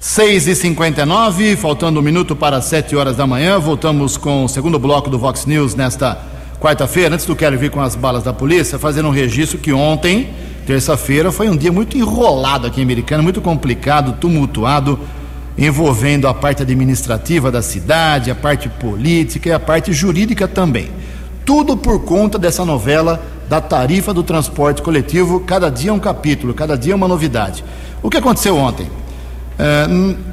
6 0.00 0.46
e 0.46 0.54
59 0.54 1.54
faltando 1.56 2.00
um 2.00 2.02
minuto 2.02 2.34
para 2.34 2.62
7 2.62 2.96
horas 2.96 3.14
da 3.14 3.26
manhã. 3.26 3.58
Voltamos 3.58 4.16
com 4.16 4.44
o 4.44 4.48
segundo 4.48 4.78
bloco 4.78 5.10
do 5.10 5.18
Vox 5.18 5.44
News 5.44 5.74
nesta 5.74 6.18
quarta-feira. 6.58 7.14
Antes 7.14 7.26
do 7.26 7.36
Quero 7.36 7.58
vir 7.58 7.70
com 7.70 7.82
as 7.82 7.94
balas 7.94 8.22
da 8.22 8.32
polícia, 8.32 8.78
fazendo 8.78 9.08
um 9.08 9.12
registro 9.12 9.58
que 9.58 9.70
ontem, 9.70 10.30
terça-feira, 10.66 11.30
foi 11.30 11.50
um 11.50 11.56
dia 11.56 11.70
muito 11.70 11.98
enrolado 11.98 12.66
aqui 12.66 12.80
em 12.80 12.84
Americana, 12.84 13.22
muito 13.22 13.42
complicado, 13.42 14.14
tumultuado, 14.18 14.98
envolvendo 15.58 16.28
a 16.28 16.34
parte 16.34 16.62
administrativa 16.62 17.50
da 17.50 17.62
cidade, 17.62 18.30
a 18.30 18.34
parte 18.34 18.68
política 18.68 19.48
e 19.48 19.52
a 19.52 19.60
parte 19.60 19.92
jurídica 19.92 20.46
também. 20.46 20.90
Tudo 21.44 21.76
por 21.76 22.00
conta 22.04 22.38
dessa 22.38 22.64
novela 22.64 23.22
da 23.48 23.60
tarifa 23.60 24.12
do 24.12 24.22
transporte 24.22 24.82
coletivo. 24.82 25.40
Cada 25.40 25.70
dia 25.70 25.90
é 25.90 25.92
um 25.92 25.98
capítulo, 25.98 26.52
cada 26.52 26.76
dia 26.76 26.92
é 26.92 26.96
uma 26.96 27.08
novidade. 27.08 27.64
O 28.02 28.10
que 28.10 28.16
aconteceu 28.16 28.56
ontem? 28.56 28.88
É, 29.58 29.86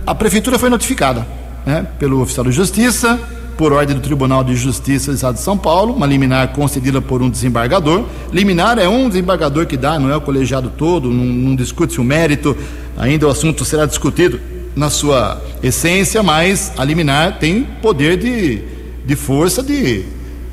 a 0.06 0.14
prefeitura 0.14 0.60
foi 0.60 0.70
notificada 0.70 1.26
né, 1.66 1.86
pelo 1.98 2.22
oficial 2.22 2.46
de 2.46 2.52
justiça, 2.52 3.18
por 3.58 3.72
ordem 3.72 3.96
do 3.96 4.02
Tribunal 4.02 4.44
de 4.44 4.56
Justiça 4.56 5.12
do 5.12 5.16
Estado 5.16 5.36
de 5.36 5.42
São 5.42 5.56
Paulo, 5.58 5.94
uma 5.94 6.08
liminar 6.08 6.52
concedida 6.54 7.00
por 7.00 7.22
um 7.22 7.30
desembargador. 7.30 8.04
Liminar 8.32 8.80
é 8.80 8.90
um 8.90 9.08
desembargador 9.08 9.68
que 9.68 9.78
dá, 9.78 10.00
não 10.00 10.10
é 10.10 10.18
o 10.18 10.22
colegiado 10.22 10.72
todo, 10.76 11.10
não, 11.10 11.24
não 11.24 11.56
discute-se 11.56 12.02
o 12.02 12.04
mérito, 12.04 12.58
ainda 12.98 13.28
o 13.28 13.30
assunto 13.30 13.64
será 13.64 13.86
discutido 13.86 14.40
na 14.76 14.90
sua 14.90 15.42
essência, 15.62 16.24
mas 16.24 16.72
a 16.78 16.84
liminar 16.84 17.40
tem 17.40 17.64
poder 17.82 18.18
de, 18.18 18.62
de 19.06 19.16
força 19.16 19.62
de 19.62 20.04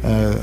é, 0.04 0.38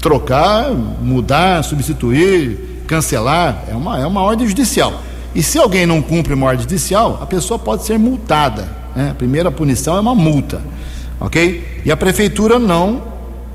trocar, 0.00 0.72
mudar, 0.72 1.62
substituir, 1.62 2.84
cancelar. 2.86 3.64
É 3.68 3.74
uma, 3.74 4.00
é 4.00 4.06
uma 4.06 4.22
ordem 4.22 4.46
judicial. 4.46 5.00
E 5.34 5.42
se 5.42 5.58
alguém 5.58 5.86
não 5.86 6.02
cumpre 6.02 6.34
uma 6.34 6.46
ordem 6.46 6.62
judicial, 6.62 7.18
a 7.22 7.26
pessoa 7.26 7.58
pode 7.58 7.84
ser 7.84 7.98
multada. 7.98 8.68
Né? 8.94 9.10
A 9.10 9.14
primeira 9.14 9.50
punição 9.50 9.96
é 9.96 10.00
uma 10.00 10.14
multa. 10.14 10.60
Ok? 11.18 11.80
E 11.84 11.90
a 11.90 11.96
prefeitura 11.96 12.58
não, 12.58 13.02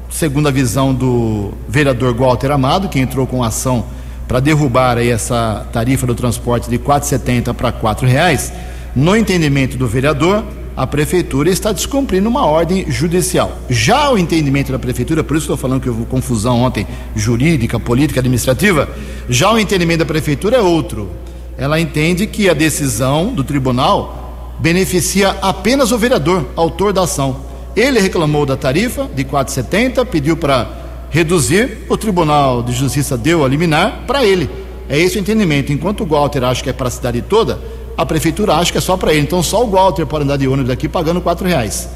segundo 0.09 0.47
a 0.47 0.51
visão 0.51 0.93
do 0.93 1.53
vereador 1.67 2.15
Walter 2.15 2.51
Amado, 2.51 2.87
que 2.87 2.97
entrou 2.97 3.27
com 3.27 3.43
ação 3.43 3.85
para 4.27 4.39
derrubar 4.39 4.97
aí 4.97 5.09
essa 5.09 5.65
tarifa 5.71 6.05
do 6.05 6.15
transporte 6.15 6.69
de 6.69 6.77
R$ 6.77 6.83
4,70 6.83 7.53
para 7.53 7.69
R$ 7.69 8.07
reais, 8.07 8.51
no 8.97 9.15
entendimento 9.15 9.77
do 9.77 9.87
vereador, 9.87 10.43
a 10.75 10.85
prefeitura 10.85 11.49
está 11.49 11.71
descumprindo 11.71 12.27
uma 12.27 12.45
ordem 12.45 12.91
judicial. 12.91 13.57
Já 13.69 14.11
o 14.11 14.17
entendimento 14.17 14.71
da 14.71 14.77
prefeitura, 14.77 15.23
por 15.23 15.37
isso 15.37 15.45
estou 15.45 15.57
falando 15.57 15.81
que 15.81 15.89
houve 15.89 16.05
confusão 16.05 16.61
ontem, 16.61 16.85
jurídica, 17.15 17.79
política, 17.79 18.19
administrativa, 18.19 18.89
já 19.29 19.51
o 19.51 19.57
entendimento 19.57 19.99
da 19.99 20.05
prefeitura 20.05 20.57
é 20.57 20.61
outro 20.61 21.09
ela 21.57 21.79
entende 21.79 22.27
que 22.27 22.49
a 22.49 22.53
decisão 22.53 23.33
do 23.33 23.43
tribunal 23.43 24.55
beneficia 24.59 25.29
apenas 25.41 25.91
o 25.91 25.97
vereador, 25.97 26.45
autor 26.55 26.93
da 26.93 27.01
ação. 27.03 27.41
Ele 27.75 27.99
reclamou 27.99 28.45
da 28.45 28.55
tarifa 28.55 29.09
de 29.13 29.23
4,70, 29.23 30.05
pediu 30.05 30.37
para 30.37 30.67
reduzir, 31.09 31.85
o 31.89 31.97
Tribunal 31.97 32.61
de 32.61 32.73
Justiça 32.73 33.17
deu 33.17 33.43
a 33.43 33.47
liminar 33.47 34.03
para 34.05 34.23
ele. 34.23 34.49
É 34.89 34.99
esse 34.99 35.17
o 35.17 35.19
entendimento. 35.19 35.71
Enquanto 35.71 36.03
o 36.03 36.05
Walter 36.05 36.43
acha 36.43 36.63
que 36.63 36.69
é 36.69 36.73
para 36.73 36.87
a 36.87 36.91
cidade 36.91 37.21
toda, 37.21 37.59
a 37.97 38.05
prefeitura 38.05 38.53
acha 38.53 38.71
que 38.71 38.77
é 38.77 38.81
só 38.81 38.95
para 38.95 39.11
ele. 39.11 39.21
Então 39.21 39.41
só 39.41 39.65
o 39.65 39.69
Walter 39.69 40.05
pode 40.05 40.23
andar 40.23 40.37
de 40.37 40.47
ônibus 40.47 40.69
aqui 40.69 40.87
pagando 40.87 41.19
quatro 41.19 41.47
reais. 41.47 41.89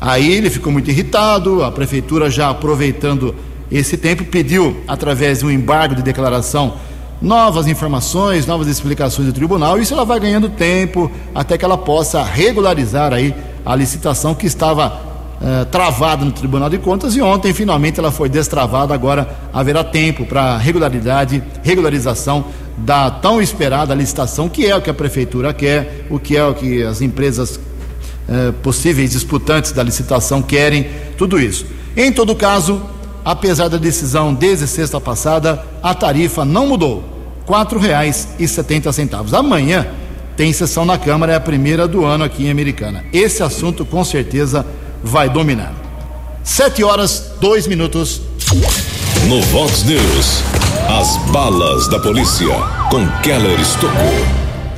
Aí 0.00 0.32
ele 0.32 0.50
ficou 0.50 0.72
muito 0.72 0.90
irritado, 0.90 1.62
a 1.62 1.70
prefeitura 1.70 2.28
já 2.30 2.50
aproveitando 2.50 3.34
esse 3.70 3.96
tempo 3.96 4.24
pediu 4.24 4.76
através 4.86 5.38
de 5.38 5.46
um 5.46 5.50
embargo 5.50 5.94
de 5.94 6.02
declaração 6.02 6.74
novas 7.20 7.66
informações, 7.66 8.46
novas 8.46 8.68
explicações 8.68 9.26
do 9.26 9.32
tribunal, 9.32 9.78
isso 9.78 9.94
ela 9.94 10.04
vai 10.04 10.20
ganhando 10.20 10.50
tempo 10.50 11.10
até 11.34 11.56
que 11.56 11.64
ela 11.64 11.78
possa 11.78 12.22
regularizar 12.22 13.12
aí 13.12 13.34
a 13.64 13.74
licitação 13.74 14.34
que 14.34 14.46
estava 14.46 15.00
eh, 15.40 15.64
travada 15.66 16.24
no 16.24 16.32
Tribunal 16.32 16.68
de 16.68 16.78
Contas 16.78 17.16
e 17.16 17.22
ontem 17.22 17.52
finalmente 17.52 17.98
ela 17.98 18.10
foi 18.10 18.28
destravada, 18.28 18.94
agora 18.94 19.28
haverá 19.52 19.82
tempo 19.82 20.26
para 20.26 20.56
regularidade, 20.58 21.42
regularização 21.62 22.44
da 22.76 23.10
tão 23.10 23.40
esperada 23.40 23.94
licitação, 23.94 24.48
que 24.48 24.66
é 24.66 24.76
o 24.76 24.82
que 24.82 24.90
a 24.90 24.94
prefeitura 24.94 25.52
quer, 25.54 26.06
o 26.10 26.18
que 26.18 26.36
é 26.36 26.44
o 26.44 26.54
que 26.54 26.82
as 26.82 27.00
empresas 27.00 27.58
eh, 28.28 28.52
possíveis 28.62 29.12
disputantes 29.12 29.72
da 29.72 29.82
licitação 29.82 30.42
querem, 30.42 30.86
tudo 31.16 31.40
isso. 31.40 31.64
Em 31.96 32.12
todo 32.12 32.34
caso, 32.34 32.82
apesar 33.24 33.68
da 33.68 33.78
decisão 33.78 34.34
desde 34.34 34.66
sexta 34.66 35.00
passada, 35.00 35.64
a 35.82 35.94
tarifa 35.94 36.44
não 36.44 36.66
mudou. 36.66 37.04
R$ 37.48 37.54
4,70. 37.54 39.32
Amanhã 39.32 39.86
tem 40.36 40.52
sessão 40.52 40.84
na 40.84 40.98
Câmara, 40.98 41.32
é 41.32 41.36
a 41.36 41.40
primeira 41.40 41.88
do 41.88 42.04
ano 42.04 42.24
aqui 42.24 42.46
em 42.46 42.50
Americana. 42.50 43.04
Esse 43.12 43.42
assunto 43.42 43.84
com 43.84 44.04
certeza 44.04 44.66
vai 45.02 45.30
dominar. 45.30 45.72
Sete 46.44 46.84
horas, 46.84 47.32
dois 47.40 47.66
minutos. 47.66 48.20
No 49.28 49.40
Vox 49.42 49.82
News, 49.84 50.42
as 50.98 51.18
balas 51.30 51.88
da 51.88 51.98
polícia 52.00 52.48
com 52.90 53.06
Keller 53.20 53.60
Estocou. 53.60 54.14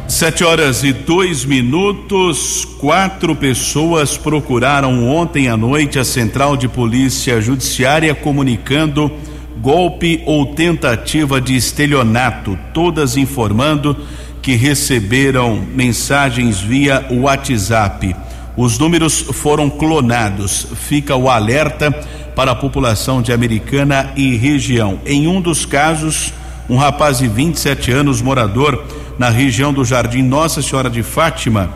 Sete 0.09 0.42
horas 0.42 0.83
e 0.83 0.92
dois 0.92 1.44
minutos. 1.44 2.64
Quatro 2.81 3.37
pessoas 3.37 4.16
procuraram 4.16 5.09
ontem 5.09 5.48
à 5.48 5.57
noite 5.57 5.96
a 5.96 6.04
Central 6.04 6.57
de 6.57 6.66
Polícia 6.66 7.40
Judiciária 7.40 8.16
comunicando 8.16 9.12
golpe 9.61 10.20
ou 10.26 10.46
tentativa 10.46 11.40
de 11.40 11.54
estelionato, 11.54 12.59
todas 12.74 13.16
informando 13.16 13.96
que 14.42 14.57
receberam 14.57 15.64
mensagens 15.72 16.61
via 16.61 17.07
WhatsApp. 17.12 18.16
Os 18.57 18.76
números 18.76 19.20
foram 19.20 19.70
clonados. 19.70 20.66
Fica 20.74 21.14
o 21.14 21.31
alerta 21.31 21.94
para 22.38 22.53
a 22.53 22.55
população 22.55 23.20
de 23.20 23.33
Americana 23.33 24.12
e 24.14 24.37
região. 24.37 25.01
Em 25.05 25.27
um 25.27 25.40
dos 25.40 25.66
casos, 25.66 26.33
um 26.70 26.77
rapaz 26.77 27.18
de 27.18 27.27
27 27.27 27.90
anos, 27.90 28.22
morador 28.22 28.85
na 29.18 29.29
região 29.29 29.72
do 29.72 29.85
Jardim 29.85 30.22
Nossa 30.22 30.62
Senhora 30.62 30.88
de 30.88 31.03
Fátima, 31.03 31.68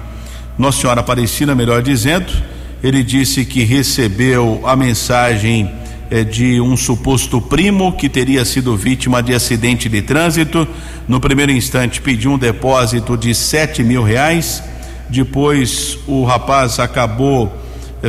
Nossa 0.56 0.80
Senhora 0.80 1.00
Aparecida, 1.00 1.52
melhor 1.52 1.82
dizendo. 1.82 2.32
Ele 2.80 3.02
disse 3.02 3.44
que 3.44 3.64
recebeu 3.64 4.62
a 4.64 4.76
mensagem 4.76 5.68
eh, 6.08 6.22
de 6.22 6.60
um 6.60 6.76
suposto 6.76 7.40
primo 7.40 7.94
que 7.94 8.08
teria 8.08 8.44
sido 8.44 8.76
vítima 8.76 9.20
de 9.20 9.34
acidente 9.34 9.88
de 9.88 10.00
trânsito. 10.00 10.68
No 11.08 11.18
primeiro 11.18 11.50
instante, 11.50 12.00
pediu 12.00 12.30
um 12.30 12.38
depósito 12.38 13.16
de 13.16 13.34
sete 13.34 13.82
mil 13.82 14.04
reais. 14.04 14.62
Depois, 15.10 15.98
o 16.06 16.22
rapaz 16.22 16.78
acabou 16.78 17.52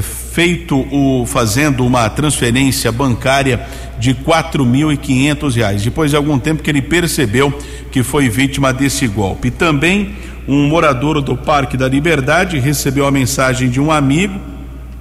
feito 0.01 0.77
o 0.91 1.25
fazendo 1.25 1.85
uma 1.85 2.09
transferência 2.09 2.91
bancária 2.91 3.65
de 3.99 4.13
quatro 4.13 4.65
mil 4.65 4.91
e 4.91 4.97
quinhentos 4.97 5.55
reais. 5.55 5.83
Depois 5.83 6.11
de 6.11 6.17
algum 6.17 6.39
tempo 6.39 6.63
que 6.63 6.69
ele 6.69 6.81
percebeu 6.81 7.53
que 7.91 8.01
foi 8.03 8.27
vítima 8.29 8.73
desse 8.73 9.07
golpe. 9.07 9.51
Também 9.51 10.15
um 10.47 10.67
morador 10.67 11.21
do 11.21 11.37
Parque 11.37 11.77
da 11.77 11.87
Liberdade 11.87 12.59
recebeu 12.59 13.05
a 13.05 13.11
mensagem 13.11 13.69
de 13.69 13.79
um 13.79 13.91
amigo 13.91 14.39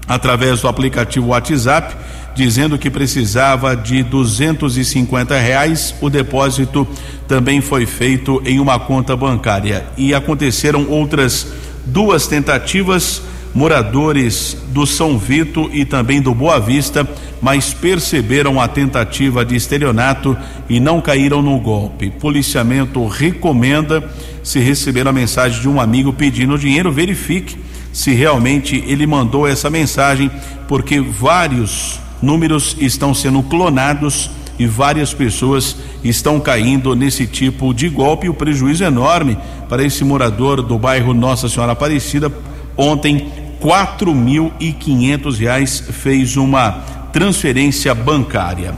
através 0.06 0.60
do 0.60 0.68
aplicativo 0.68 1.28
WhatsApp 1.28 1.96
dizendo 2.34 2.78
que 2.78 2.90
precisava 2.90 3.76
de 3.76 4.02
duzentos 4.02 4.76
e 4.76 4.84
cinquenta 4.84 5.38
reais. 5.38 5.94
O 6.00 6.08
depósito 6.08 6.86
também 7.28 7.60
foi 7.60 7.86
feito 7.86 8.42
em 8.44 8.58
uma 8.58 8.78
conta 8.78 9.16
bancária 9.16 9.84
e 9.96 10.14
aconteceram 10.14 10.86
outras 10.88 11.46
duas 11.84 12.26
tentativas 12.26 13.22
moradores 13.54 14.56
do 14.68 14.86
São 14.86 15.18
Vito 15.18 15.68
e 15.72 15.84
também 15.84 16.20
do 16.20 16.34
Boa 16.34 16.58
Vista, 16.58 17.08
mas 17.40 17.74
perceberam 17.74 18.60
a 18.60 18.68
tentativa 18.68 19.44
de 19.44 19.56
estelionato 19.56 20.36
e 20.68 20.80
não 20.80 21.00
caíram 21.00 21.42
no 21.42 21.58
golpe. 21.58 22.10
Policiamento 22.10 23.06
recomenda, 23.06 24.08
se 24.42 24.58
receber 24.58 25.06
a 25.06 25.12
mensagem 25.12 25.60
de 25.60 25.68
um 25.68 25.80
amigo 25.80 26.12
pedindo 26.12 26.58
dinheiro, 26.58 26.90
verifique 26.90 27.56
se 27.92 28.12
realmente 28.12 28.82
ele 28.86 29.06
mandou 29.06 29.46
essa 29.46 29.68
mensagem, 29.68 30.30
porque 30.66 30.98
vários 31.00 32.00
números 32.22 32.76
estão 32.80 33.12
sendo 33.12 33.42
clonados 33.42 34.30
e 34.58 34.66
várias 34.66 35.12
pessoas 35.12 35.76
estão 36.02 36.40
caindo 36.40 36.94
nesse 36.94 37.26
tipo 37.26 37.74
de 37.74 37.88
golpe. 37.88 38.28
O 38.28 38.34
prejuízo 38.34 38.84
é 38.84 38.86
enorme 38.86 39.36
para 39.68 39.84
esse 39.84 40.04
morador 40.04 40.62
do 40.62 40.78
bairro 40.78 41.12
Nossa 41.12 41.48
Senhora 41.48 41.72
Aparecida. 41.72 42.32
Ontem 42.76 43.30
quatro 43.60 44.14
mil 44.14 44.52
e 44.58 44.72
quinhentos 44.72 45.38
reais 45.38 45.80
fez 45.80 46.36
uma 46.36 46.70
transferência 47.12 47.94
bancária. 47.94 48.74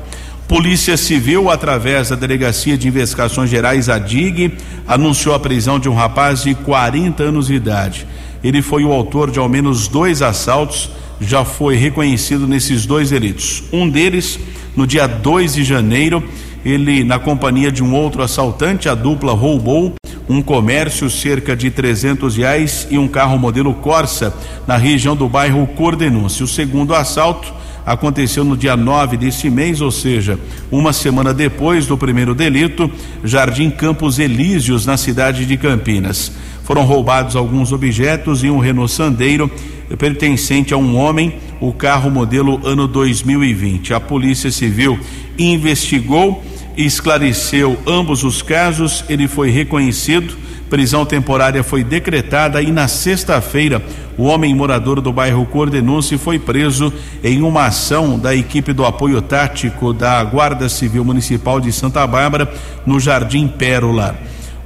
Polícia 0.47 0.97
Civil, 0.97 1.49
através 1.49 2.11
da 2.11 2.17
Delegacia 2.17 2.77
de 2.77 2.87
Investigações 2.87 3.49
Gerais, 3.49 3.89
a 3.89 3.99
DIG, 3.99 4.53
anunciou 4.87 5.35
a 5.35 5.41
prisão 5.41 5.79
de 5.79 5.89
um 5.89 5.95
rapaz 5.95 6.43
de 6.43 6.55
40 6.55 7.23
anos 7.23 7.47
de 7.47 7.55
idade. 7.55 8.07
Ele 8.43 8.61
foi 8.61 8.85
o 8.85 8.93
autor 8.93 9.31
de 9.31 9.39
ao 9.39 9.49
menos 9.49 9.89
dois 9.89 10.21
assaltos, 10.21 10.91
já 11.19 11.47
foi 11.47 11.77
reconhecido 11.77 12.47
nesses 12.47 12.85
dois 12.85 13.09
delitos. 13.09 13.65
Um 13.73 13.89
deles, 13.89 14.39
no 14.77 14.87
dia 14.87 15.07
2 15.07 15.55
de 15.55 15.65
janeiro, 15.65 16.23
ele, 16.63 17.05
na 17.05 17.19
companhia 17.19 17.73
de 17.73 17.83
um 17.83 17.95
outro 17.95 18.23
assaltante, 18.23 18.87
a 18.87 18.95
dupla 18.95 19.33
roubou 19.33 19.95
um 20.29 20.43
comércio 20.43 21.11
cerca 21.11 21.57
de 21.57 21.71
300 21.71 22.37
reais 22.37 22.87
e 22.91 22.99
um 22.99 23.07
carro 23.07 23.39
modelo 23.39 23.75
Corsa 23.75 24.35
na 24.67 24.77
região 24.77 25.15
do 25.15 25.29
bairro 25.29 25.67
Cordenúncio. 25.67 26.45
O 26.45 26.49
segundo 26.49 26.95
assalto 26.95 27.53
aconteceu 27.85 28.45
no 28.45 28.57
dia 28.57 28.77
9 28.77 29.17
deste 29.17 29.51
mês, 29.51 29.81
ou 29.81 29.91
seja, 29.91 30.39
uma 30.71 30.93
semana 30.93 31.35
depois 31.35 31.87
do 31.87 31.99
primeiro 31.99 32.35
delito, 32.35 32.91
Jardim 33.23 33.71
Campos 33.71 34.19
Elíseos, 34.19 34.87
na 34.87 34.97
cidade 34.97 35.45
de 35.45 35.57
Campinas. 35.57 36.33
Foram 36.65 36.85
roubados 36.85 37.37
alguns 37.37 37.73
objetos 37.73 38.43
e 38.43 38.49
um 38.49 38.59
Renault 38.59 38.91
Sandeiro 38.91 39.51
pertencente 39.99 40.73
a 40.73 40.79
um 40.79 40.97
homem, 40.97 41.35
o 41.61 41.73
carro 41.73 42.11
modelo 42.11 42.59
ano 42.65 42.89
2020. 42.89 43.93
A 43.93 44.01
Polícia 44.01 44.51
Civil 44.51 44.99
investigou 45.39 46.43
esclareceu 46.77 47.79
ambos 47.87 48.25
os 48.25 48.43
casos. 48.43 49.05
Ele 49.09 49.29
foi 49.29 49.51
reconhecido 49.51 50.37
Prisão 50.75 51.05
temporária 51.05 51.63
foi 51.63 51.85
decretada 51.85 52.61
e 52.61 52.73
na 52.73 52.89
sexta-feira 52.89 53.81
o 54.17 54.25
homem 54.25 54.55
morador 54.55 55.01
do 55.01 55.13
bairro 55.13 55.47
Cordenúncio 55.47 56.19
foi 56.19 56.37
preso 56.37 56.93
em 57.23 57.43
uma 57.43 57.67
ação 57.67 58.19
da 58.19 58.35
equipe 58.35 58.73
do 58.73 58.85
apoio 58.85 59.23
tático 59.23 59.93
da 59.93 60.25
Guarda 60.25 60.69
Civil 60.69 61.05
Municipal 61.05 61.61
de 61.61 61.71
Santa 61.71 62.05
Bárbara 62.07 62.53
no 62.87 62.99
Jardim 62.99 63.47
Pérola. 63.47 64.19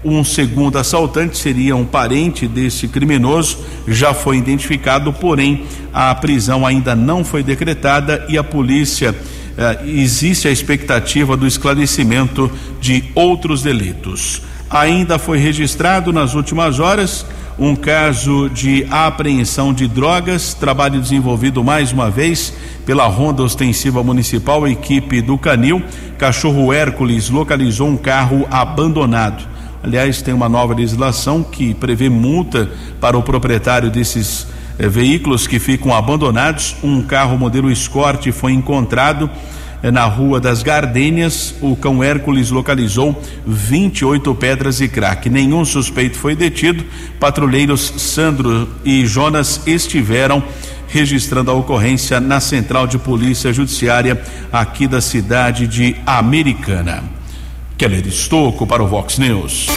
Um 0.03 0.23
segundo 0.25 0.79
assaltante 0.79 1.37
seria 1.37 1.77
um 1.77 1.85
parente 1.85 2.47
desse 2.47 2.87
criminoso, 2.89 3.59
já 3.87 4.15
foi 4.15 4.39
identificado, 4.39 5.13
porém 5.13 5.65
a 5.93 6.15
prisão 6.15 6.65
ainda 6.65 6.95
não 6.95 7.25
foi 7.25 7.43
decretada 7.43 8.25
e 8.31 8.39
a 8.39 8.45
polícia 8.45 9.15
existe 9.85 10.47
a 10.47 10.51
expectativa 10.51 11.37
do 11.37 11.47
esclarecimento 11.47 12.51
de 12.81 13.05
outros 13.15 13.63
delitos. 13.63 14.43
Ainda 14.71 15.19
foi 15.19 15.39
registrado 15.39 16.13
nas 16.13 16.35
últimas 16.35 16.79
horas 16.79 17.27
um 17.59 17.75
caso 17.75 18.49
de 18.49 18.87
apreensão 18.89 19.73
de 19.73 19.89
drogas, 19.89 20.55
trabalho 20.55 21.01
desenvolvido 21.01 21.65
mais 21.65 21.91
uma 21.91 22.09
vez 22.09 22.53
pela 22.87 23.07
Ronda 23.07 23.43
Ostensiva 23.43 24.03
Municipal, 24.05 24.67
equipe 24.69 25.21
do 25.21 25.37
Canil. 25.37 25.83
Cachorro 26.17 26.73
Hércules 26.73 27.29
localizou 27.29 27.89
um 27.89 27.97
carro 27.97 28.47
abandonado. 28.49 29.45
Aliás, 29.83 30.23
tem 30.23 30.33
uma 30.33 30.49
nova 30.49 30.75
legislação 30.75 31.43
que 31.43 31.75
prevê 31.75 32.09
multa 32.09 32.71
para 33.01 33.19
o 33.19 33.23
proprietário 33.23 33.91
desses 33.91 34.47
eh, 34.79 34.89
veículos 34.89 35.47
que 35.47 35.59
ficam 35.59 35.95
abandonados. 35.95 36.77
Um 36.83 37.03
carro 37.03 37.37
modelo 37.37 37.71
Escort 37.71 38.31
foi 38.33 38.53
encontrado 38.53 39.31
é 39.83 39.93
na 39.93 40.07
Rua 40.07 40.41
das 40.41 40.63
Gardênias, 40.63 41.55
o 41.61 41.77
cão 41.77 42.03
Hércules 42.03 42.51
localizou 42.51 43.23
28 43.47 44.35
pedras 44.35 44.81
e 44.81 44.89
crack. 44.89 45.31
Nenhum 45.31 45.65
suspeito 45.65 46.19
foi 46.19 46.35
detido. 46.35 46.85
Patrulheiros 47.21 47.95
Sandro 47.97 48.69
e 48.85 49.07
Jonas 49.07 49.61
estiveram 49.67 50.43
registrando 50.89 51.51
a 51.51 51.55
ocorrência 51.55 52.19
na 52.19 52.41
Central 52.41 52.87
de 52.87 52.99
Polícia 52.99 53.53
Judiciária 53.53 54.21
aqui 54.53 54.89
da 54.89 55.01
cidade 55.01 55.67
de 55.67 55.95
Americana. 56.05 57.05
Keller 57.77 58.05
Estocco 58.07 58.67
para 58.67 58.83
o 58.83 58.89
Vox 58.89 59.19
News. 59.19 59.69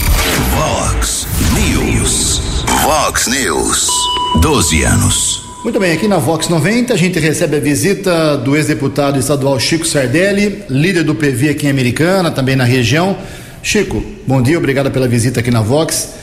Vox 0.55 1.27
News. 1.53 2.63
Vox 2.83 3.27
News. 3.27 4.20
12 4.39 4.84
anos. 4.84 5.41
Muito 5.63 5.80
bem, 5.80 5.91
aqui 5.91 6.08
na 6.08 6.17
Vox 6.17 6.48
90 6.48 6.94
a 6.94 6.98
gente 6.98 7.20
recebe 7.20 7.58
a 7.58 7.60
visita 7.60 8.38
do 8.38 8.56
ex-deputado 8.56 9.20
estadual 9.20 9.60
Chico 9.60 9.86
Sardelli, 9.86 10.63
líder 10.70 11.04
do 11.04 11.13
PV 11.13 11.50
aqui 11.50 11.67
em 11.67 11.70
Americana, 11.70 12.32
também 12.32 12.56
na 12.56 12.63
região. 12.63 13.17
Chico, 13.62 14.04
bom 14.26 14.41
dia, 14.41 14.58
obrigado 14.58 14.89
pela 14.89 15.08
visita 15.08 15.41
aqui 15.41 15.52
na 15.52 15.62
Vox. 15.62 16.13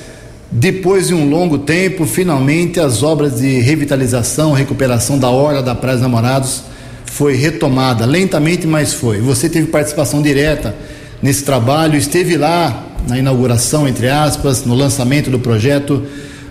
Depois 0.51 1.09
de 1.09 1.14
um 1.14 1.29
longo 1.29 1.59
tempo, 1.59 2.07
finalmente 2.07 2.81
as 2.81 3.03
obras 3.03 3.37
de 3.40 3.61
revitalização, 3.61 4.53
recuperação 4.53 5.18
da 5.18 5.29
Orla 5.29 5.62
da 5.62 5.75
Praia 5.75 5.97
dos 5.97 6.03
Namorados 6.03 6.62
foi 7.05 7.37
retomada, 7.37 8.07
lentamente, 8.07 8.66
mas 8.66 8.94
foi. 8.94 9.21
Você 9.21 9.49
teve 9.49 9.68
participação 9.68 10.23
direta 10.23 10.75
nesse 11.23 11.44
trabalho, 11.44 11.97
esteve 11.97 12.37
lá 12.37 12.87
na 13.07 13.18
inauguração, 13.18 13.87
entre 13.87 14.09
aspas, 14.09 14.64
no 14.64 14.75
lançamento 14.75 15.31
do 15.31 15.38
projeto. 15.38 16.03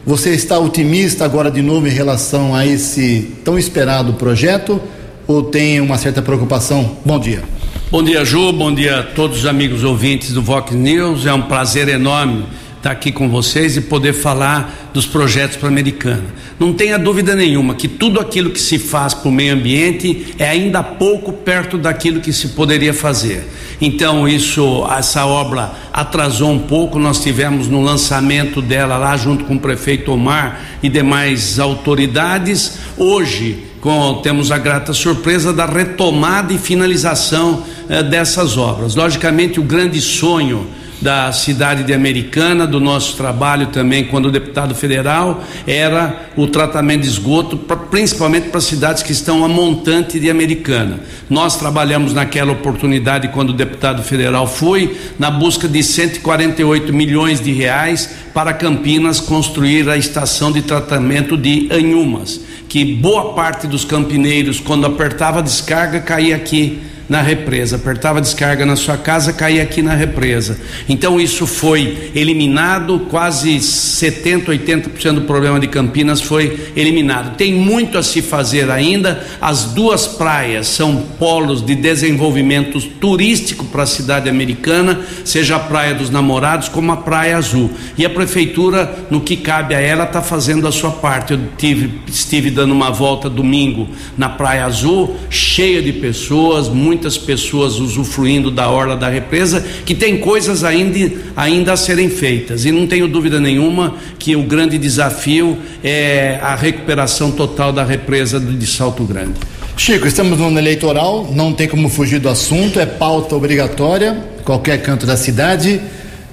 Você 0.07 0.33
está 0.33 0.57
otimista 0.57 1.25
agora 1.25 1.51
de 1.51 1.61
novo 1.61 1.85
em 1.85 1.91
relação 1.91 2.55
a 2.55 2.65
esse 2.65 3.29
tão 3.43 3.59
esperado 3.59 4.13
projeto 4.13 4.79
ou 5.27 5.43
tem 5.43 5.81
uma 5.81 5.97
certa 5.97 6.21
preocupação? 6.21 6.95
Bom 7.03 7.19
dia. 7.19 7.43
Bom 7.91 8.01
dia, 8.01 8.23
Ju. 8.23 8.53
Bom 8.53 8.73
dia 8.73 8.99
a 8.99 9.03
todos 9.03 9.39
os 9.39 9.45
amigos 9.45 9.83
ouvintes 9.83 10.31
do 10.31 10.41
Vox 10.41 10.71
News. 10.71 11.25
É 11.25 11.33
um 11.33 11.41
prazer 11.41 11.89
enorme 11.89 12.45
estar 12.87 12.91
aqui 12.91 13.11
com 13.11 13.27
vocês 13.29 13.75
e 13.75 13.81
poder 13.81 14.13
falar 14.13 14.91
dos 14.93 15.05
projetos 15.05 15.57
para 15.57 15.67
a 15.67 15.71
Americana. 15.71 16.23
Não 16.57 16.71
tenha 16.71 16.97
dúvida 16.97 17.35
nenhuma 17.35 17.75
que 17.75 17.87
tudo 17.87 18.19
aquilo 18.19 18.49
que 18.49 18.61
se 18.61 18.79
faz 18.79 19.13
para 19.13 19.27
o 19.27 19.31
meio 19.31 19.53
ambiente 19.53 20.33
é 20.39 20.47
ainda 20.47 20.81
pouco 20.81 21.33
perto 21.33 21.77
daquilo 21.77 22.21
que 22.21 22.31
se 22.31 22.49
poderia 22.49 22.93
fazer. 22.93 23.45
Então 23.81 24.27
isso, 24.27 24.87
essa 24.97 25.25
obra 25.25 25.71
atrasou 25.91 26.51
um 26.51 26.59
pouco. 26.59 26.97
Nós 26.97 27.21
tivemos 27.21 27.67
no 27.67 27.81
lançamento 27.81 28.61
dela 28.61 28.97
lá 28.97 29.17
junto 29.17 29.43
com 29.43 29.55
o 29.55 29.59
prefeito 29.59 30.13
Omar 30.13 30.61
e 30.81 30.87
demais 30.87 31.59
autoridades. 31.59 32.79
Hoje 32.97 33.65
com, 33.81 34.21
temos 34.23 34.51
a 34.51 34.57
grata 34.57 34.93
surpresa 34.93 35.51
da 35.51 35.65
retomada 35.65 36.53
e 36.53 36.57
finalização 36.57 37.63
eh, 37.89 38.01
dessas 38.01 38.57
obras. 38.57 38.95
Logicamente, 38.95 39.59
o 39.59 39.63
grande 39.63 40.01
sonho 40.01 40.67
da 41.07 41.31
cidade 41.31 41.83
de 41.83 41.93
Americana, 41.93 42.67
do 42.67 42.81
nosso 42.81 43.15
trabalho 43.15 43.67
também 43.67 44.03
quando 44.03 44.29
deputado 44.29 44.75
federal, 44.75 45.41
era 45.65 46.27
o 46.35 46.47
tratamento 46.47 47.03
de 47.03 47.07
esgoto, 47.07 47.55
pra, 47.55 47.77
principalmente 47.77 48.49
para 48.49 48.59
cidades 48.59 49.01
que 49.01 49.13
estão 49.13 49.45
a 49.45 49.47
montante 49.47 50.19
de 50.19 50.29
Americana. 50.29 50.99
Nós 51.29 51.55
trabalhamos 51.55 52.11
naquela 52.11 52.51
oportunidade 52.51 53.29
quando 53.29 53.53
deputado 53.53 54.03
federal 54.03 54.45
fui, 54.45 54.97
na 55.17 55.31
busca 55.31 55.65
de 55.65 55.81
148 55.81 56.91
milhões 56.91 57.39
de 57.39 57.53
reais 57.53 58.09
para 58.33 58.51
Campinas 58.51 59.21
construir 59.21 59.89
a 59.89 59.95
estação 59.95 60.51
de 60.51 60.61
tratamento 60.61 61.37
de 61.37 61.69
Anhumas, 61.71 62.41
que 62.67 62.83
boa 62.83 63.33
parte 63.33 63.65
dos 63.65 63.85
campineiros, 63.85 64.59
quando 64.59 64.85
apertava 64.85 65.39
a 65.39 65.41
descarga, 65.41 66.01
caía 66.01 66.35
aqui 66.35 66.81
na 67.09 67.21
represa, 67.21 67.77
apertava 67.77 68.19
descarga 68.19 68.65
na 68.65 68.75
sua 68.75 68.97
casa, 68.97 69.31
caía 69.31 69.63
aqui 69.63 69.81
na 69.81 69.93
represa. 69.93 70.59
Então 70.89 71.19
isso 71.19 71.47
foi 71.47 72.11
eliminado, 72.13 73.07
quase 73.09 73.59
70, 73.59 74.51
80% 74.51 75.13
do 75.13 75.21
problema 75.21 75.59
de 75.59 75.67
Campinas 75.67 76.21
foi 76.21 76.71
eliminado. 76.75 77.37
Tem 77.37 77.53
muito 77.53 77.97
a 77.97 78.03
se 78.03 78.21
fazer 78.21 78.69
ainda. 78.69 79.25
As 79.39 79.65
duas 79.65 80.05
praias 80.05 80.67
são 80.67 81.03
polos 81.17 81.65
de 81.65 81.75
desenvolvimento 81.75 82.79
turístico 82.81 83.65
para 83.65 83.83
a 83.83 83.87
cidade 83.87 84.29
americana, 84.29 85.01
seja 85.23 85.55
a 85.55 85.59
Praia 85.59 85.93
dos 85.93 86.09
Namorados 86.09 86.67
como 86.67 86.91
a 86.91 86.97
Praia 86.97 87.37
Azul. 87.37 87.71
E 87.97 88.05
a 88.05 88.09
prefeitura, 88.09 89.05
no 89.09 89.21
que 89.21 89.37
cabe 89.37 89.73
a 89.73 89.79
ela, 89.79 90.03
está 90.03 90.21
fazendo 90.21 90.67
a 90.67 90.71
sua 90.71 90.91
parte. 90.91 91.33
Eu 91.33 91.39
tive, 91.57 92.01
estive 92.07 92.49
dando 92.49 92.73
uma 92.73 92.91
volta 92.91 93.29
domingo 93.29 93.87
na 94.17 94.27
Praia 94.27 94.65
Azul, 94.65 95.15
cheia 95.29 95.81
de 95.81 95.93
pessoas, 95.93 96.67
muito 96.67 96.96
muitas 96.97 97.15
pessoas 97.15 97.75
usufruindo 97.75 98.49
da 98.49 98.71
orla 98.71 98.97
da 98.97 99.07
represa, 99.07 99.63
que 99.85 99.93
tem 99.93 100.17
coisas 100.17 100.63
ainda, 100.63 101.11
ainda 101.35 101.73
a 101.73 101.77
serem 101.77 102.09
feitas. 102.09 102.65
E 102.65 102.71
não 102.71 102.87
tenho 102.87 103.07
dúvida 103.07 103.39
nenhuma 103.39 103.95
que 104.17 104.35
o 104.35 104.41
grande 104.41 104.79
desafio 104.79 105.59
é 105.83 106.39
a 106.41 106.55
recuperação 106.55 107.29
total 107.29 107.71
da 107.71 107.83
represa 107.83 108.39
de 108.39 108.65
Salto 108.65 109.03
Grande. 109.03 109.35
Chico, 109.77 110.07
estamos 110.07 110.39
no 110.39 110.47
ano 110.47 110.57
eleitoral, 110.57 111.31
não 111.35 111.53
tem 111.53 111.67
como 111.67 111.87
fugir 111.87 112.19
do 112.19 112.29
assunto, 112.29 112.79
é 112.79 112.85
pauta 112.87 113.35
obrigatória, 113.35 114.17
qualquer 114.43 114.81
canto 114.81 115.05
da 115.05 115.15
cidade. 115.15 115.79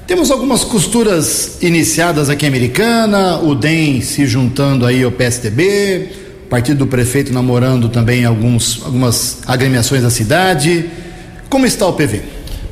Temos 0.07 0.31
algumas 0.31 0.65
costuras 0.65 1.59
iniciadas 1.61 2.31
aqui 2.31 2.47
em 2.47 2.49
Americana, 2.49 3.39
o 3.41 3.55
DEM 3.55 4.01
se 4.01 4.27
juntando 4.27 4.87
aí 4.87 5.03
ao 5.03 5.13
PSDB, 5.13 6.24
partido 6.49 6.79
do 6.79 6.87
prefeito 6.87 7.33
namorando 7.33 7.89
também 7.89 8.25
alguns, 8.25 8.83
algumas 8.85 9.39
agremiações 9.47 10.03
da 10.03 10.11
cidade. 10.11 10.87
Como 11.49 11.67
está 11.67 11.87
o 11.87 11.93
PV? 11.93 12.23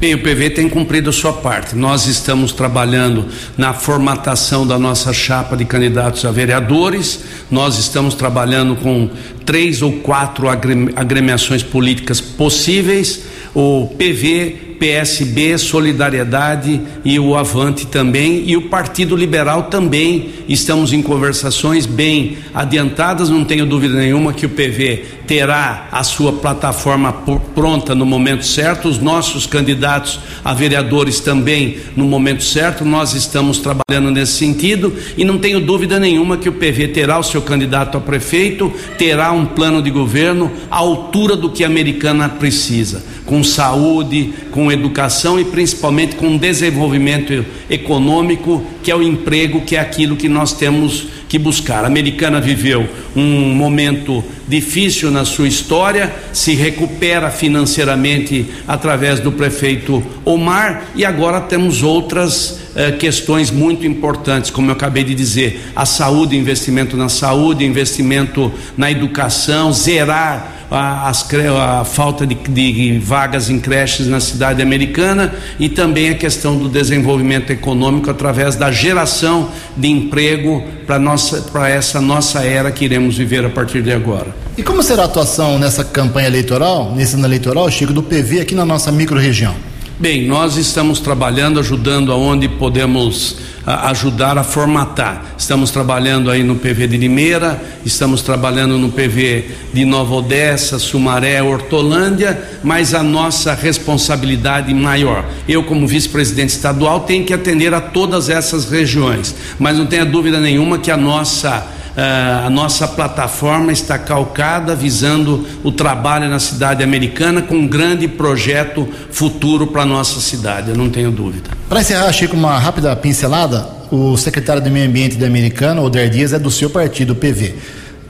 Bem, 0.02 0.14
o 0.14 0.18
PV 0.18 0.50
tem 0.50 0.68
cumprido 0.68 1.10
a 1.10 1.12
sua 1.12 1.32
parte. 1.32 1.76
Nós 1.76 2.08
estamos 2.08 2.50
trabalhando 2.50 3.28
na 3.56 3.72
formatação 3.72 4.66
da 4.66 4.76
nossa 4.76 5.12
chapa 5.12 5.56
de 5.56 5.64
candidatos 5.64 6.24
a 6.24 6.32
vereadores. 6.32 7.20
Nós 7.48 7.78
estamos 7.78 8.16
trabalhando 8.16 8.74
com 8.74 9.08
três 9.46 9.80
ou 9.80 9.92
quatro 10.00 10.48
agremiações 10.48 11.62
políticas 11.62 12.20
possíveis. 12.20 13.20
O 13.54 13.94
PV 13.96 14.71
PSB, 14.82 15.56
Solidariedade 15.58 16.80
e 17.04 17.16
o 17.16 17.36
Avante 17.36 17.86
também, 17.86 18.42
e 18.44 18.56
o 18.56 18.62
Partido 18.62 19.14
Liberal 19.14 19.64
também. 19.64 20.30
Estamos 20.48 20.92
em 20.92 21.00
conversações 21.00 21.86
bem 21.86 22.38
adiantadas, 22.52 23.30
não 23.30 23.44
tenho 23.44 23.64
dúvida 23.64 23.94
nenhuma 23.94 24.32
que 24.32 24.44
o 24.44 24.48
PV 24.48 25.04
terá 25.24 25.86
a 25.92 26.02
sua 26.02 26.32
plataforma 26.32 27.12
pronta 27.54 27.94
no 27.94 28.04
momento 28.04 28.44
certo, 28.44 28.88
os 28.88 28.98
nossos 28.98 29.46
candidatos 29.46 30.18
a 30.44 30.52
vereadores 30.52 31.20
também 31.20 31.78
no 31.96 32.04
momento 32.04 32.42
certo. 32.42 32.84
Nós 32.84 33.14
estamos 33.14 33.58
trabalhando 33.58 34.10
nesse 34.10 34.32
sentido. 34.32 34.92
E 35.16 35.24
não 35.24 35.38
tenho 35.38 35.60
dúvida 35.60 36.00
nenhuma 36.00 36.36
que 36.36 36.48
o 36.48 36.52
PV 36.52 36.88
terá 36.88 37.18
o 37.18 37.22
seu 37.22 37.40
candidato 37.40 37.96
a 37.96 38.00
prefeito, 38.00 38.72
terá 38.98 39.30
um 39.30 39.46
plano 39.46 39.80
de 39.80 39.90
governo 39.90 40.50
à 40.70 40.78
altura 40.78 41.36
do 41.36 41.50
que 41.50 41.62
a 41.62 41.68
americana 41.68 42.28
precisa, 42.28 43.04
com 43.32 43.42
saúde, 43.42 44.34
com 44.50 44.70
educação 44.70 45.40
e 45.40 45.44
principalmente 45.46 46.16
com 46.16 46.36
desenvolvimento 46.36 47.42
econômico, 47.70 48.62
que 48.82 48.90
é 48.90 48.94
o 48.94 49.02
emprego, 49.02 49.62
que 49.62 49.74
é 49.74 49.80
aquilo 49.80 50.16
que 50.16 50.28
nós 50.28 50.52
temos 50.52 51.06
que 51.30 51.38
buscar. 51.38 51.82
A 51.82 51.86
americana 51.86 52.42
viveu 52.42 52.86
um 53.16 53.54
momento 53.54 54.22
difícil 54.46 55.10
na 55.10 55.24
sua 55.24 55.48
história, 55.48 56.14
se 56.30 56.54
recupera 56.54 57.30
financeiramente 57.30 58.44
através 58.68 59.18
do 59.18 59.32
prefeito 59.32 60.02
Omar 60.26 60.88
e 60.94 61.02
agora 61.02 61.40
temos 61.40 61.82
outras 61.82 62.60
eh, 62.76 62.92
questões 62.92 63.50
muito 63.50 63.86
importantes, 63.86 64.50
como 64.50 64.68
eu 64.68 64.74
acabei 64.74 65.04
de 65.04 65.14
dizer, 65.14 65.70
a 65.74 65.86
saúde, 65.86 66.36
investimento 66.36 66.98
na 66.98 67.08
saúde, 67.08 67.64
investimento 67.64 68.52
na 68.76 68.90
educação, 68.90 69.72
zerar 69.72 70.61
a, 70.72 71.08
as, 71.08 71.26
a 71.60 71.84
falta 71.84 72.26
de, 72.26 72.34
de, 72.34 72.98
vagas 72.98 73.50
em 73.50 73.60
creches 73.60 74.06
na 74.06 74.20
cidade 74.20 74.62
americana 74.62 75.34
e 75.58 75.68
também 75.68 76.10
a 76.10 76.14
questão 76.14 76.56
do 76.56 76.68
desenvolvimento 76.68 77.50
econômico 77.50 78.10
através 78.10 78.56
da 78.56 78.72
geração 78.72 79.50
de 79.76 79.88
emprego 79.88 80.64
para 80.86 81.68
essa 81.68 82.00
nossa 82.00 82.42
era 82.42 82.70
que 82.70 82.84
iremos 82.84 83.16
viver 83.16 83.44
a 83.44 83.50
partir 83.50 83.82
de 83.82 83.92
agora. 83.92 84.34
E 84.56 84.62
como 84.62 84.82
será 84.82 85.02
a 85.02 85.06
atuação 85.06 85.58
nessa 85.58 85.84
campanha 85.84 86.26
eleitoral, 86.26 86.92
nesse 86.94 87.14
ano 87.14 87.26
eleitoral, 87.26 87.70
Chico, 87.70 87.92
do 87.92 88.02
PV 88.02 88.40
aqui 88.40 88.54
na 88.54 88.64
nossa 88.64 88.90
microrregião? 88.90 89.71
Bem, 90.02 90.26
nós 90.26 90.56
estamos 90.56 90.98
trabalhando, 90.98 91.60
ajudando 91.60 92.10
aonde 92.10 92.48
podemos 92.48 93.36
a, 93.64 93.88
ajudar 93.90 94.36
a 94.36 94.42
formatar. 94.42 95.36
Estamos 95.38 95.70
trabalhando 95.70 96.28
aí 96.28 96.42
no 96.42 96.56
PV 96.56 96.88
de 96.88 96.96
Limeira, 96.96 97.62
estamos 97.86 98.20
trabalhando 98.20 98.76
no 98.78 98.90
PV 98.90 99.44
de 99.72 99.84
Nova 99.84 100.12
Odessa, 100.16 100.76
Sumaré, 100.80 101.40
Hortolândia, 101.40 102.36
mas 102.64 102.94
a 102.94 103.02
nossa 103.04 103.54
responsabilidade 103.54 104.74
maior. 104.74 105.24
Eu, 105.48 105.62
como 105.62 105.86
vice-presidente 105.86 106.50
estadual, 106.50 107.02
tenho 107.02 107.24
que 107.24 107.32
atender 107.32 107.72
a 107.72 107.80
todas 107.80 108.28
essas 108.28 108.68
regiões, 108.68 109.32
mas 109.56 109.78
não 109.78 109.86
tenha 109.86 110.04
dúvida 110.04 110.40
nenhuma 110.40 110.80
que 110.80 110.90
a 110.90 110.96
nossa 110.96 111.64
a 111.96 112.48
nossa 112.48 112.88
plataforma 112.88 113.70
está 113.70 113.98
calcada 113.98 114.74
visando 114.74 115.46
o 115.62 115.70
trabalho 115.70 116.28
na 116.28 116.38
cidade 116.38 116.82
americana 116.82 117.42
com 117.42 117.56
um 117.56 117.66
grande 117.66 118.08
projeto 118.08 118.88
futuro 119.10 119.66
para 119.66 119.84
nossa 119.84 120.20
cidade, 120.20 120.70
eu 120.70 120.76
não 120.76 120.88
tenho 120.88 121.10
dúvida. 121.10 121.50
Para 121.68 121.80
encerrar, 121.80 122.10
Chico, 122.12 122.34
uma 122.34 122.58
rápida 122.58 122.94
pincelada: 122.96 123.66
o 123.90 124.16
secretário 124.16 124.62
de 124.62 124.70
Meio 124.70 124.88
Ambiente 124.88 125.16
da 125.16 125.26
Americana, 125.26 125.82
Oder 125.82 126.08
Dias, 126.08 126.32
é 126.32 126.38
do 126.38 126.50
seu 126.50 126.70
partido, 126.70 127.12
o 127.12 127.16
PV. 127.16 127.54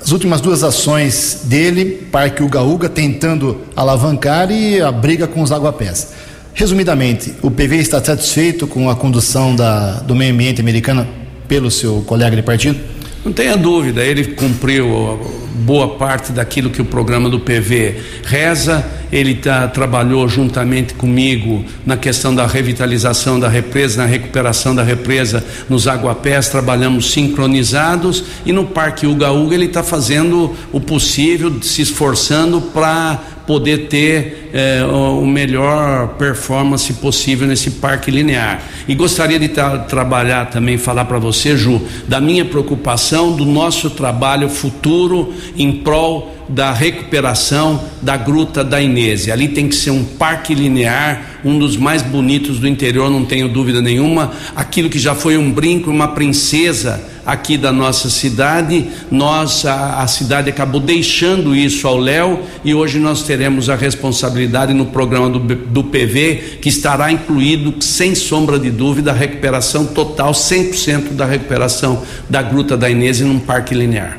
As 0.00 0.10
últimas 0.10 0.40
duas 0.40 0.64
ações 0.64 1.42
dele, 1.44 2.06
Parque 2.10 2.42
Uga 2.42 2.60
Uga, 2.60 2.88
tentando 2.88 3.60
alavancar 3.74 4.50
e 4.50 4.80
a 4.80 4.90
briga 4.90 5.28
com 5.28 5.42
os 5.42 5.52
aguapés. 5.52 6.12
Resumidamente, 6.54 7.34
o 7.40 7.50
PV 7.50 7.76
está 7.76 8.02
satisfeito 8.02 8.66
com 8.66 8.90
a 8.90 8.96
condução 8.96 9.54
da, 9.54 10.00
do 10.00 10.14
meio 10.14 10.34
ambiente 10.34 10.60
americano 10.60 11.06
pelo 11.48 11.70
seu 11.70 12.02
colega 12.06 12.34
de 12.34 12.42
partido? 12.42 12.91
Não 13.24 13.32
tenha 13.32 13.56
dúvida, 13.56 14.04
ele 14.04 14.24
cumpriu 14.24 15.20
boa 15.54 15.96
parte 15.96 16.32
daquilo 16.32 16.70
que 16.70 16.82
o 16.82 16.84
programa 16.84 17.30
do 17.30 17.38
PV 17.38 17.96
reza. 18.24 18.84
Ele 19.12 19.34
tá, 19.34 19.68
trabalhou 19.68 20.26
juntamente 20.26 20.94
comigo 20.94 21.64
na 21.84 21.96
questão 21.96 22.34
da 22.34 22.46
revitalização 22.46 23.38
da 23.38 23.48
represa, 23.48 24.02
na 24.02 24.08
recuperação 24.08 24.74
da 24.74 24.82
represa 24.82 25.44
nos 25.68 25.86
aguapés, 25.86 26.48
trabalhamos 26.48 27.12
sincronizados 27.12 28.24
e 28.46 28.52
no 28.52 28.64
Parque 28.64 29.06
Uga 29.06 29.30
Uga 29.30 29.54
ele 29.54 29.66
está 29.66 29.82
fazendo 29.82 30.56
o 30.72 30.80
possível, 30.80 31.62
se 31.62 31.82
esforçando 31.82 32.60
para 32.60 33.20
poder 33.52 33.86
ter 33.86 34.48
eh, 34.54 34.82
o 34.82 35.26
melhor 35.26 36.14
performance 36.16 36.90
possível 36.94 37.46
nesse 37.46 37.72
parque 37.72 38.10
linear. 38.10 38.62
E 38.88 38.94
gostaria 38.94 39.38
de 39.38 39.48
tra 39.48 39.80
trabalhar 39.80 40.46
também, 40.46 40.78
falar 40.78 41.04
para 41.04 41.18
você, 41.18 41.54
Ju, 41.54 41.78
da 42.08 42.18
minha 42.18 42.46
preocupação 42.46 43.36
do 43.36 43.44
nosso 43.44 43.90
trabalho 43.90 44.48
futuro 44.48 45.34
em 45.54 45.70
prol 45.70 46.34
da 46.48 46.72
recuperação 46.72 47.84
da 48.00 48.16
Gruta 48.16 48.64
da 48.64 48.80
Inês. 48.80 49.28
Ali 49.28 49.48
tem 49.48 49.68
que 49.68 49.74
ser 49.74 49.90
um 49.90 50.02
parque 50.02 50.54
linear, 50.54 51.40
um 51.44 51.58
dos 51.58 51.76
mais 51.76 52.00
bonitos 52.00 52.58
do 52.58 52.66
interior, 52.66 53.10
não 53.10 53.26
tenho 53.26 53.48
dúvida 53.48 53.82
nenhuma. 53.82 54.32
Aquilo 54.56 54.88
que 54.88 54.98
já 54.98 55.14
foi 55.14 55.36
um 55.36 55.52
brinco, 55.52 55.90
uma 55.90 56.08
princesa 56.08 57.11
aqui 57.24 57.56
da 57.56 57.72
nossa 57.72 58.10
cidade, 58.10 58.88
nós 59.10 59.64
a, 59.64 60.06
cidade 60.06 60.50
acabou 60.50 60.80
deixando 60.80 61.54
isso 61.54 61.86
ao 61.86 61.96
Léo 61.96 62.40
e 62.64 62.74
hoje 62.74 62.98
nós 62.98 63.22
teremos 63.22 63.70
a 63.70 63.76
responsabilidade 63.76 64.74
no 64.74 64.86
programa 64.86 65.30
do, 65.30 65.38
do 65.38 65.84
PV 65.84 66.58
que 66.60 66.68
estará 66.68 67.10
incluído 67.10 67.82
sem 67.82 68.14
sombra 68.14 68.58
de 68.58 68.70
dúvida 68.70 69.10
a 69.10 69.14
recuperação 69.14 69.86
total, 69.86 70.32
100% 70.32 71.12
da 71.12 71.24
recuperação 71.24 72.02
da 72.28 72.42
Gruta 72.42 72.76
da 72.76 72.90
Inês 72.90 73.20
num 73.20 73.38
parque 73.38 73.74
linear. 73.74 74.18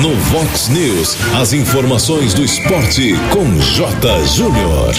No 0.00 0.14
Vox 0.14 0.68
News, 0.68 1.16
as 1.40 1.52
informações 1.52 2.32
do 2.32 2.44
esporte 2.44 3.14
com 3.32 3.58
J. 3.60 4.24
Júnior. 4.26 4.94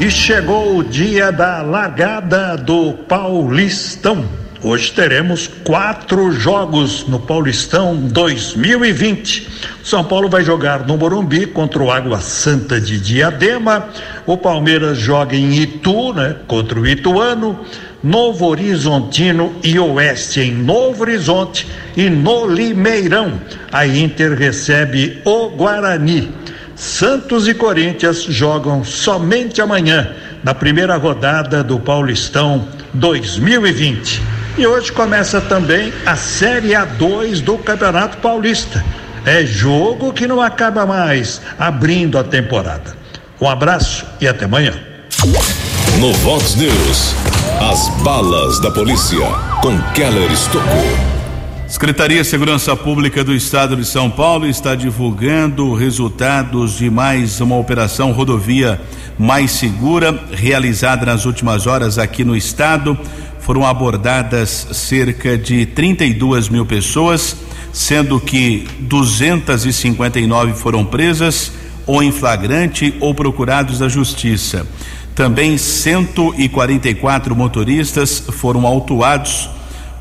E 0.00 0.10
chegou 0.10 0.76
o 0.76 0.84
dia 0.84 1.30
da 1.30 1.62
largada 1.62 2.56
do 2.56 2.92
Paulistão. 3.08 4.45
Hoje 4.68 4.90
teremos 4.90 5.48
quatro 5.62 6.32
jogos 6.32 7.06
no 7.06 7.20
Paulistão 7.20 7.94
2020. 7.94 9.48
São 9.84 10.02
Paulo 10.02 10.28
vai 10.28 10.42
jogar 10.42 10.84
no 10.84 10.96
Morumbi 10.96 11.46
contra 11.46 11.80
o 11.80 11.88
Água 11.88 12.18
Santa 12.18 12.80
de 12.80 12.98
Diadema. 12.98 13.88
O 14.26 14.36
Palmeiras 14.36 14.98
joga 14.98 15.36
em 15.36 15.54
Itu, 15.54 16.12
né, 16.12 16.34
contra 16.48 16.80
o 16.80 16.84
Ituano. 16.84 17.60
Novo 18.02 18.44
Horizontino 18.46 19.54
e 19.62 19.78
Oeste 19.78 20.40
em 20.40 20.52
Novo 20.52 21.02
Horizonte 21.02 21.68
e 21.96 22.10
no 22.10 22.44
Limeirão. 22.48 23.40
A 23.70 23.86
Inter 23.86 24.36
recebe 24.36 25.22
o 25.24 25.48
Guarani. 25.50 26.34
Santos 26.74 27.46
e 27.46 27.54
Corinthians 27.54 28.24
jogam 28.24 28.82
somente 28.82 29.62
amanhã, 29.62 30.10
na 30.42 30.52
primeira 30.52 30.96
rodada 30.96 31.62
do 31.62 31.78
Paulistão 31.78 32.66
2020. 32.92 34.35
E 34.58 34.66
hoje 34.66 34.90
começa 34.90 35.38
também 35.38 35.92
a 36.06 36.16
Série 36.16 36.70
A2 36.70 37.42
do 37.42 37.58
Campeonato 37.58 38.16
Paulista. 38.18 38.82
É 39.26 39.44
jogo 39.44 40.14
que 40.14 40.26
não 40.26 40.40
acaba 40.40 40.86
mais, 40.86 41.42
abrindo 41.58 42.16
a 42.18 42.24
temporada. 42.24 42.96
Um 43.38 43.48
abraço 43.48 44.06
e 44.18 44.26
até 44.26 44.46
amanhã. 44.46 44.72
No 46.00 46.12
Vox 46.14 46.54
News, 46.54 47.14
as 47.70 47.88
balas 48.02 48.58
da 48.60 48.70
polícia 48.70 49.26
com 49.60 49.78
Keller 49.92 50.32
Estocou. 50.32 51.15
Secretaria 51.68 52.22
de 52.22 52.28
Segurança 52.28 52.76
Pública 52.76 53.24
do 53.24 53.34
Estado 53.34 53.76
de 53.76 53.84
São 53.84 54.08
Paulo 54.08 54.46
está 54.46 54.76
divulgando 54.76 55.74
resultados 55.74 56.78
de 56.78 56.88
mais 56.88 57.40
uma 57.40 57.56
operação 57.56 58.12
rodovia 58.12 58.80
mais 59.18 59.50
segura 59.50 60.16
realizada 60.30 61.04
nas 61.04 61.24
últimas 61.24 61.66
horas 61.66 61.98
aqui 61.98 62.24
no 62.24 62.36
estado. 62.36 62.96
Foram 63.40 63.66
abordadas 63.66 64.68
cerca 64.72 65.36
de 65.36 65.66
32 65.66 66.48
mil 66.48 66.64
pessoas, 66.64 67.36
sendo 67.72 68.20
que 68.20 68.68
259 68.80 70.54
foram 70.54 70.84
presas 70.84 71.50
ou 71.84 72.00
em 72.00 72.12
flagrante 72.12 72.94
ou 73.00 73.12
procurados 73.12 73.80
da 73.80 73.88
justiça. 73.88 74.64
Também 75.16 75.58
144 75.58 77.34
motoristas 77.34 78.22
foram 78.30 78.64
autuados 78.66 79.55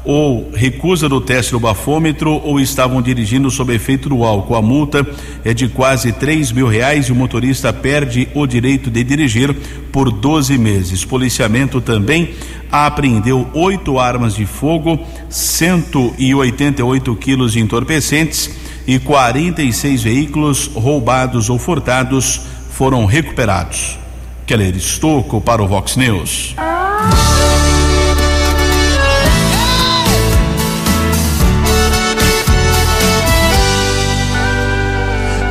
ou 0.05 0.51
recusa 0.53 1.09
do 1.09 1.19
teste 1.19 1.51
do 1.51 1.59
bafômetro 1.59 2.31
ou 2.43 2.59
estavam 2.59 3.01
dirigindo 3.01 3.49
sob 3.49 3.73
efeito 3.73 4.07
do 4.07 4.23
álcool. 4.23 4.55
A 4.55 4.61
multa 4.61 5.05
é 5.43 5.53
de 5.53 5.67
quase 5.67 6.11
três 6.11 6.51
mil 6.51 6.67
reais 6.67 7.07
e 7.07 7.11
o 7.11 7.15
motorista 7.15 7.73
perde 7.73 8.27
o 8.33 8.45
direito 8.45 8.91
de 8.91 9.03
dirigir 9.03 9.53
por 9.91 10.11
12 10.11 10.57
meses. 10.57 11.03
Policiamento 11.03 11.81
também 11.81 12.35
apreendeu 12.71 13.47
oito 13.53 13.99
armas 13.99 14.35
de 14.35 14.45
fogo, 14.45 14.99
188 15.29 17.15
quilos 17.15 17.53
de 17.53 17.59
entorpecentes 17.59 18.51
e 18.87 18.99
46 18.99 20.03
veículos 20.03 20.67
roubados 20.67 21.49
ou 21.49 21.57
furtados 21.57 22.41
foram 22.69 23.05
recuperados. 23.05 23.97
Keller 24.45 24.75
Estocco 24.75 25.41
para 25.41 25.63
o 25.63 25.67
Vox 25.67 25.95
News. 25.95 26.55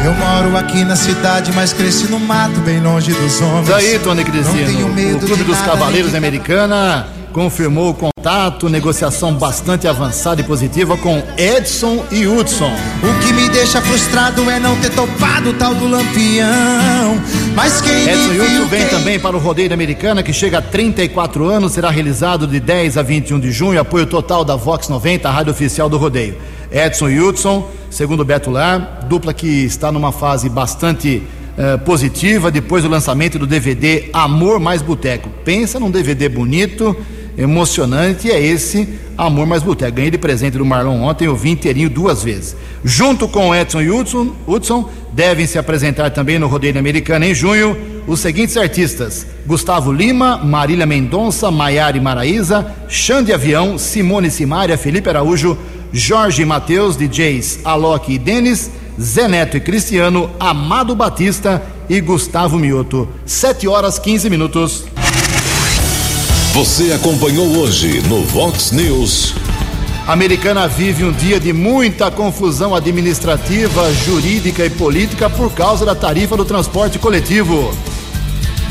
Eu 0.05 0.13
moro 0.13 0.55
aqui 0.59 0.85
na 0.85 0.97
cidade, 0.97 1.51
mas 1.55 1.73
cresci 1.73 2.09
no 2.09 2.21
mato, 2.21 2.61
bem 2.61 2.79
longe 2.79 3.11
dos 3.11 3.41
homens. 3.41 3.69
Isso 3.69 3.75
aí, 3.75 3.99
Tony 3.99 4.23
Cristino. 4.23 5.17
O 5.17 5.19
Clube 5.19 5.45
dos 5.45 5.59
Cavaleiros 5.63 6.13
da 6.13 6.19
Americana 6.19 7.09
confirmou 7.33 7.89
o 7.89 7.95
contato, 7.95 8.69
negociação 8.69 9.33
bastante 9.33 9.89
avançada 9.89 10.43
e 10.43 10.45
positiva 10.45 10.95
com 10.99 11.23
Edson 11.39 12.05
e 12.13 12.27
Hudson. 12.27 12.71
O 13.03 13.25
que 13.25 13.33
me 13.33 13.49
deixa 13.49 13.81
frustrado 13.81 14.51
é 14.51 14.61
não 14.61 14.77
ter 14.77 14.91
topado 14.91 15.49
o 15.49 15.55
tal 15.55 15.75
do 15.75 15.89
lampião. 15.89 17.19
Mas 17.55 17.81
quem 17.81 18.07
Edson 18.07 18.35
e 18.35 18.41
Hudson 18.43 18.67
vem 18.67 18.81
quem... 18.81 18.91
também 18.91 19.19
para 19.19 19.35
o 19.35 19.41
Rodeio 19.41 19.71
da 19.71 19.75
Americana, 19.75 20.23
que 20.23 20.35
chega 20.35 20.59
a 20.59 20.63
34 20.63 21.49
anos, 21.49 21.73
será 21.73 21.89
realizado 21.89 22.47
de 22.47 22.61
10 22.61 22.99
a 22.99 23.03
21 23.03 23.41
de 23.41 23.51
junho, 23.51 23.81
apoio 23.81 24.05
total 24.05 24.45
da 24.45 24.55
Vox 24.55 24.87
90, 24.87 25.27
a 25.27 25.33
rádio 25.33 25.51
oficial 25.51 25.89
do 25.89 25.97
Rodeio. 25.97 26.37
Edson 26.71 27.09
e 27.09 27.21
Hudson, 27.21 27.69
segundo 27.95 28.25
Beto 28.25 28.51
Lar, 28.51 29.07
dupla 29.09 29.33
que 29.33 29.65
está 29.65 29.93
numa 29.93 30.11
fase 30.11 30.49
bastante 30.49 31.23
eh, 31.57 31.77
positiva 31.77 32.51
depois 32.51 32.83
do 32.83 32.89
lançamento 32.89 33.39
do 33.39 33.47
DVD 33.47 34.11
Amor 34.13 34.59
Mais 34.59 34.83
Boteco. 34.83 35.31
Pensa 35.45 35.79
num 35.79 35.93
DVD 35.93 36.29
bonito, 36.29 36.97
emocionante, 37.37 38.29
e 38.29 38.31
é 38.31 38.41
esse 38.41 38.89
Amor 39.17 39.47
Mais 39.47 39.63
Boteco. 39.63 39.97
Ganhei 39.97 40.11
de 40.11 40.19
presente 40.19 40.59
do 40.59 40.65
Marlon 40.65 41.03
ontem, 41.03 41.27
eu 41.27 41.37
vi 41.37 41.51
inteirinho 41.51 41.91
duas 41.91 42.23
vezes. 42.23 42.57
Junto 42.85 43.29
com 43.29 43.55
Edson 43.55 43.81
e 43.81 43.91
Hudson, 43.91 44.33
Hudson 44.47 44.91
devem 45.13 45.47
se 45.47 45.59
apresentar 45.59 46.11
também 46.11 46.39
no 46.39 46.47
Rodeio 46.47 46.79
Americana 46.79 47.27
em 47.27 47.35
junho 47.35 47.77
os 48.07 48.21
seguintes 48.21 48.57
artistas: 48.57 49.27
Gustavo 49.47 49.93
Lima, 49.93 50.39
Marília 50.39 50.87
Mendonça, 50.87 51.51
Maiara 51.51 52.01
Maraíza, 52.01 52.67
Xande 52.89 53.33
Avião, 53.33 53.79
Simone 53.79 54.31
Simária, 54.31 54.77
Felipe 54.77 55.09
Araújo, 55.09 55.57
Jorge 55.93 56.45
Matheus, 56.45 56.97
DJs 56.97 57.61
Alok 57.65 58.13
e 58.13 58.19
Denis, 58.19 58.71
Zé 59.01 59.29
Neto 59.29 59.57
e 59.57 59.61
Cristiano, 59.61 60.31
Amado 60.39 60.95
Batista 60.95 61.63
e 61.89 62.01
Gustavo 62.01 62.59
Mioto. 62.59 63.09
7 63.25 63.69
horas 63.69 63.99
15 63.99 64.29
minutos. 64.31 64.85
Você 66.55 66.93
acompanhou 66.93 67.59
hoje 67.59 68.01
no 68.03 68.23
Vox 68.23 68.71
News. 68.71 69.35
A 70.07 70.13
Americana 70.13 70.69
vive 70.69 71.05
um 71.05 71.11
dia 71.11 71.41
de 71.41 71.53
muita 71.53 72.13
confusão 72.13 72.77
administrativa, 72.77 73.93
jurídica 73.93 74.65
e 74.65 74.71
política 74.71 75.29
por 75.29 75.53
causa 75.53 75.85
da 75.85 75.97
tarifa 75.97 76.37
do 76.37 76.45
transporte 76.45 76.97
coletivo. 76.97 77.77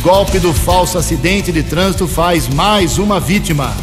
Golpe 0.01 0.39
do 0.39 0.53
falso 0.53 0.97
acidente 0.97 1.51
de 1.51 1.61
trânsito 1.61 2.07
faz 2.07 2.47
mais 2.47 2.97
uma 2.97 3.19
vítima. 3.19 3.75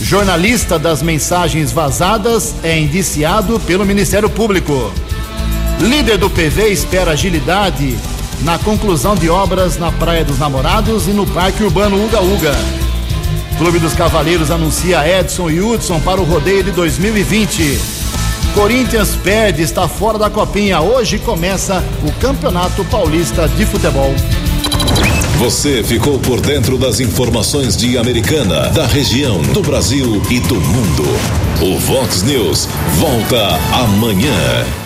Jornalista 0.00 0.78
das 0.78 1.02
mensagens 1.02 1.72
vazadas 1.72 2.54
é 2.62 2.78
indiciado 2.78 3.58
pelo 3.58 3.84
Ministério 3.84 4.30
Público. 4.30 4.92
Líder 5.80 6.16
do 6.16 6.30
PV 6.30 6.68
espera 6.68 7.10
agilidade 7.10 7.98
na 8.42 8.56
conclusão 8.56 9.16
de 9.16 9.28
obras 9.28 9.78
na 9.78 9.90
Praia 9.90 10.24
dos 10.24 10.38
Namorados 10.38 11.08
e 11.08 11.10
no 11.10 11.26
Parque 11.26 11.64
Urbano 11.64 12.00
Uga 12.04 12.20
Uga. 12.20 12.85
Clube 13.58 13.78
dos 13.78 13.94
Cavaleiros 13.94 14.50
anuncia 14.50 15.06
Edson 15.08 15.48
e 15.48 15.60
Hudson 15.60 15.98
para 16.00 16.20
o 16.20 16.24
rodeio 16.24 16.62
de 16.62 16.72
2020. 16.72 17.78
Corinthians 18.54 19.16
perde, 19.16 19.62
está 19.62 19.88
fora 19.88 20.18
da 20.18 20.28
copinha. 20.28 20.80
Hoje 20.80 21.18
começa 21.18 21.82
o 22.06 22.12
Campeonato 22.20 22.84
Paulista 22.84 23.48
de 23.48 23.64
Futebol. 23.64 24.14
Você 25.38 25.82
ficou 25.82 26.18
por 26.18 26.40
dentro 26.40 26.76
das 26.76 27.00
informações 27.00 27.76
de 27.76 27.96
Americana, 27.96 28.68
da 28.70 28.86
região, 28.86 29.40
do 29.40 29.62
Brasil 29.62 30.22
e 30.30 30.38
do 30.40 30.56
mundo. 30.56 31.04
O 31.62 31.78
Vox 31.78 32.22
News 32.22 32.68
volta 32.98 33.58
amanhã. 33.72 34.85